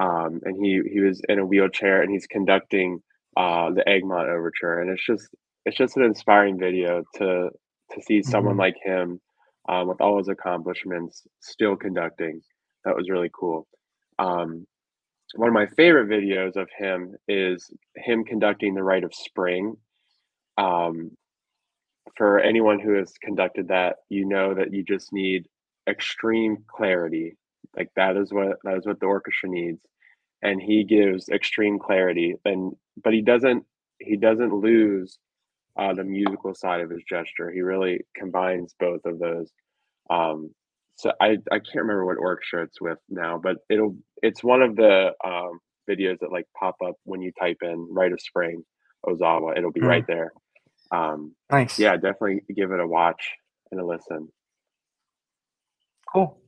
Um, 0.00 0.40
and 0.44 0.56
he 0.64 0.80
he 0.92 1.00
was 1.00 1.20
in 1.28 1.38
a 1.38 1.46
wheelchair 1.46 2.02
and 2.02 2.10
he's 2.10 2.26
conducting 2.26 3.02
uh, 3.36 3.70
the 3.72 3.86
Egmont 3.88 4.28
Overture, 4.28 4.80
and 4.80 4.90
it's 4.90 5.04
just 5.06 5.28
it's 5.64 5.76
just 5.76 5.96
an 5.96 6.04
inspiring 6.04 6.58
video 6.58 7.02
to 7.16 7.50
to 7.92 8.02
see 8.02 8.22
someone 8.22 8.56
Mhm. 8.56 8.58
like 8.58 8.76
him 8.82 9.20
um, 9.68 9.86
with 9.88 10.00
all 10.00 10.18
his 10.18 10.28
accomplishments 10.28 11.26
still 11.40 11.76
conducting. 11.76 12.40
That 12.84 12.96
was 12.96 13.10
really 13.10 13.30
cool. 13.34 13.66
Um, 14.18 14.66
one 15.36 15.48
of 15.48 15.54
my 15.54 15.66
favorite 15.66 16.08
videos 16.08 16.56
of 16.56 16.68
him 16.78 17.14
is 17.28 17.70
him 17.96 18.24
conducting 18.24 18.74
the 18.74 18.82
Rite 18.82 19.04
of 19.04 19.14
Spring. 19.14 19.76
Um, 20.58 21.16
for 22.16 22.38
anyone 22.40 22.78
who 22.78 22.94
has 22.94 23.12
conducted 23.22 23.68
that, 23.68 23.96
you 24.08 24.26
know 24.26 24.54
that 24.54 24.72
you 24.72 24.82
just 24.82 25.12
need 25.12 25.46
extreme 25.88 26.58
clarity. 26.68 27.36
Like 27.76 27.88
that 27.96 28.16
is 28.16 28.32
what 28.32 28.58
that 28.64 28.76
is 28.78 28.86
what 28.86 29.00
the 29.00 29.06
orchestra 29.06 29.48
needs. 29.48 29.80
And 30.42 30.60
he 30.60 30.84
gives 30.84 31.28
extreme 31.28 31.78
clarity 31.78 32.34
and 32.44 32.72
but 33.02 33.12
he 33.14 33.22
doesn't 33.22 33.64
he 34.00 34.16
doesn't 34.16 34.52
lose 34.54 35.18
uh, 35.78 35.94
the 35.94 36.04
musical 36.04 36.54
side 36.54 36.80
of 36.80 36.90
his 36.90 37.02
gesture. 37.08 37.50
He 37.50 37.62
really 37.62 38.00
combines 38.16 38.74
both 38.78 39.00
of 39.04 39.18
those. 39.18 39.50
Um, 40.10 40.50
so 40.96 41.12
I 41.20 41.38
I 41.50 41.58
can't 41.58 41.76
remember 41.76 42.06
what 42.06 42.18
orchestra 42.18 42.64
it's 42.64 42.80
with 42.80 42.98
now, 43.08 43.40
but 43.42 43.56
it'll 43.70 43.96
it's 44.22 44.44
one 44.44 44.62
of 44.62 44.76
the 44.76 45.12
um, 45.24 45.60
videos 45.88 46.18
that 46.20 46.32
like 46.32 46.46
pop 46.58 46.76
up 46.86 46.96
when 47.04 47.22
you 47.22 47.32
type 47.40 47.58
in 47.62 47.88
Rite 47.90 48.12
of 48.12 48.20
Spring 48.20 48.62
Ozawa. 49.06 49.56
It'll 49.58 49.72
be 49.72 49.80
Mm. 49.80 49.88
right 49.88 50.04
there. 50.06 50.32
Um, 50.92 51.34
Nice. 51.50 51.78
yeah, 51.78 51.94
definitely 51.96 52.42
give 52.54 52.72
it 52.72 52.80
a 52.80 52.86
watch 52.86 53.22
and 53.70 53.80
a 53.80 53.86
listen. 53.86 54.28
Cool. 56.12 56.38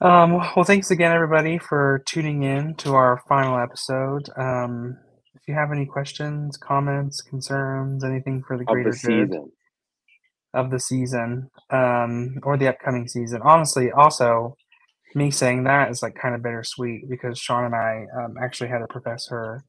Um, 0.00 0.32
well, 0.34 0.64
thanks 0.64 0.90
again, 0.90 1.12
everybody, 1.12 1.58
for 1.58 2.02
tuning 2.06 2.42
in 2.42 2.74
to 2.76 2.94
our 2.94 3.22
final 3.28 3.58
episode. 3.58 4.28
Um, 4.36 4.98
if 5.42 5.48
you 5.48 5.54
have 5.54 5.72
any 5.72 5.84
questions, 5.86 6.56
comments, 6.56 7.20
concerns, 7.20 8.04
anything 8.04 8.42
for 8.46 8.56
the 8.56 8.62
Of 8.62 8.68
greater 8.68 8.90
the 8.92 8.96
good 8.96 9.28
season. 9.30 9.52
of 10.54 10.70
the 10.70 10.78
season 10.78 11.50
um, 11.70 12.38
or 12.44 12.56
the 12.56 12.68
upcoming 12.68 13.08
season, 13.08 13.40
honestly, 13.44 13.90
also 13.90 14.56
me 15.14 15.30
saying 15.30 15.64
that 15.64 15.90
is 15.90 16.02
like 16.02 16.14
kind 16.14 16.34
of 16.34 16.42
bittersweet 16.42 17.08
because 17.10 17.38
Shaun 17.38 17.64
and 17.64 17.74
I 17.74 18.06
um, 18.16 18.36
actually 18.40 18.70
had 18.70 18.82
a 18.82 18.86
professor 18.86 19.62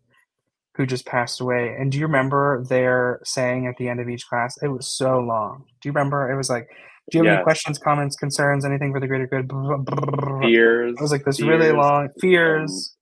who 0.75 0.85
just 0.85 1.05
passed 1.05 1.41
away. 1.41 1.75
And 1.77 1.91
do 1.91 1.97
you 1.99 2.05
remember 2.05 2.63
their 2.69 3.19
saying 3.23 3.67
at 3.67 3.75
the 3.77 3.89
end 3.89 3.99
of 3.99 4.09
each 4.09 4.27
class? 4.27 4.55
It 4.61 4.67
was 4.69 4.87
so 4.87 5.19
long. 5.19 5.65
Do 5.81 5.89
you 5.89 5.93
remember? 5.93 6.31
It 6.31 6.37
was 6.37 6.49
like, 6.49 6.67
"Do 7.11 7.17
you 7.17 7.23
have 7.25 7.33
any 7.35 7.43
questions, 7.43 7.77
comments, 7.77 8.15
concerns, 8.15 8.63
anything 8.63 8.91
for 8.93 8.99
the 8.99 9.07
greater 9.07 9.27
good?" 9.27 9.49
Fears. 9.51 10.93
It 10.93 10.95
Fears. 10.95 10.95
was 11.01 11.11
like 11.11 11.25
this 11.25 11.41
really 11.41 11.71
long 11.71 12.09
fears, 12.21 12.95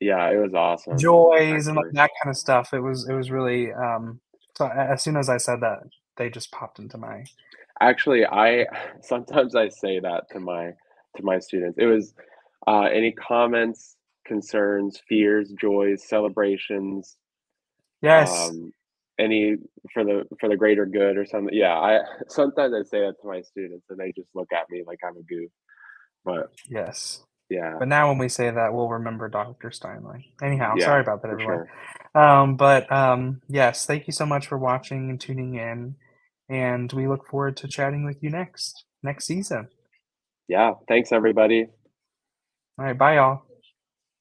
yeah, 0.00 0.30
it 0.30 0.36
was 0.36 0.54
awesome. 0.54 0.98
joys, 0.98 1.66
and 1.66 1.76
like 1.76 1.92
that 1.92 2.10
kind 2.22 2.30
of 2.32 2.36
stuff. 2.36 2.72
It 2.72 2.80
was 2.80 3.08
it 3.08 3.14
was 3.14 3.30
really. 3.30 3.72
Um, 3.72 4.20
so 4.56 4.68
as 4.68 5.02
soon 5.02 5.16
as 5.16 5.28
I 5.28 5.36
said 5.38 5.60
that, 5.60 5.80
they 6.16 6.30
just 6.30 6.50
popped 6.52 6.78
into 6.78 6.98
my. 6.98 7.24
Actually, 7.80 8.24
I 8.26 8.66
sometimes 9.02 9.54
I 9.54 9.68
say 9.68 10.00
that 10.00 10.24
to 10.32 10.40
my 10.40 10.72
to 11.16 11.22
my 11.22 11.38
students. 11.38 11.78
It 11.78 11.86
was 11.86 12.14
uh, 12.66 12.82
any 12.92 13.12
comments, 13.12 13.96
concerns, 14.26 15.00
fears, 15.08 15.52
joys, 15.60 16.06
celebrations, 16.08 17.16
Yes. 18.02 18.48
um, 18.50 18.72
any 19.18 19.56
for 19.92 20.04
the 20.04 20.24
for 20.40 20.48
the 20.48 20.56
greater 20.56 20.86
good 20.86 21.16
or 21.16 21.24
something. 21.24 21.54
Yeah, 21.54 21.74
I 21.74 22.00
sometimes 22.28 22.74
I 22.74 22.82
say 22.82 23.00
that 23.00 23.14
to 23.22 23.28
my 23.28 23.42
students 23.42 23.86
and 23.88 23.98
they 23.98 24.12
just 24.12 24.28
look 24.34 24.52
at 24.52 24.68
me 24.70 24.82
like 24.86 24.98
I'm 25.06 25.16
a 25.16 25.22
goof. 25.22 25.50
But 26.24 26.50
yes. 26.68 27.22
Yeah, 27.50 27.76
But 27.78 27.88
now 27.88 28.08
when 28.08 28.18
we 28.18 28.28
say 28.28 28.50
that, 28.50 28.72
we'll 28.72 28.88
remember 28.88 29.28
Dr. 29.28 29.70
Steinle. 29.70 30.24
Anyhow, 30.42 30.74
yeah, 30.76 30.86
sorry 30.86 31.02
about 31.02 31.22
that, 31.22 31.32
everyone. 31.32 31.66
sure. 32.14 32.22
Um, 32.22 32.56
but 32.56 32.90
um, 32.90 33.42
yes, 33.48 33.86
thank 33.86 34.06
you 34.06 34.12
so 34.12 34.24
much 34.24 34.46
for 34.46 34.56
watching 34.56 35.10
and 35.10 35.20
tuning 35.20 35.54
in, 35.54 35.96
and 36.48 36.92
we 36.92 37.06
look 37.06 37.26
forward 37.26 37.56
to 37.58 37.68
chatting 37.68 38.04
with 38.04 38.22
you 38.22 38.30
next 38.30 38.84
next 39.02 39.26
season. 39.26 39.68
Yeah, 40.48 40.74
thanks 40.88 41.12
everybody. 41.12 41.66
All 42.78 42.84
right, 42.84 42.96
bye, 42.98 43.16
y'all. 43.16 43.42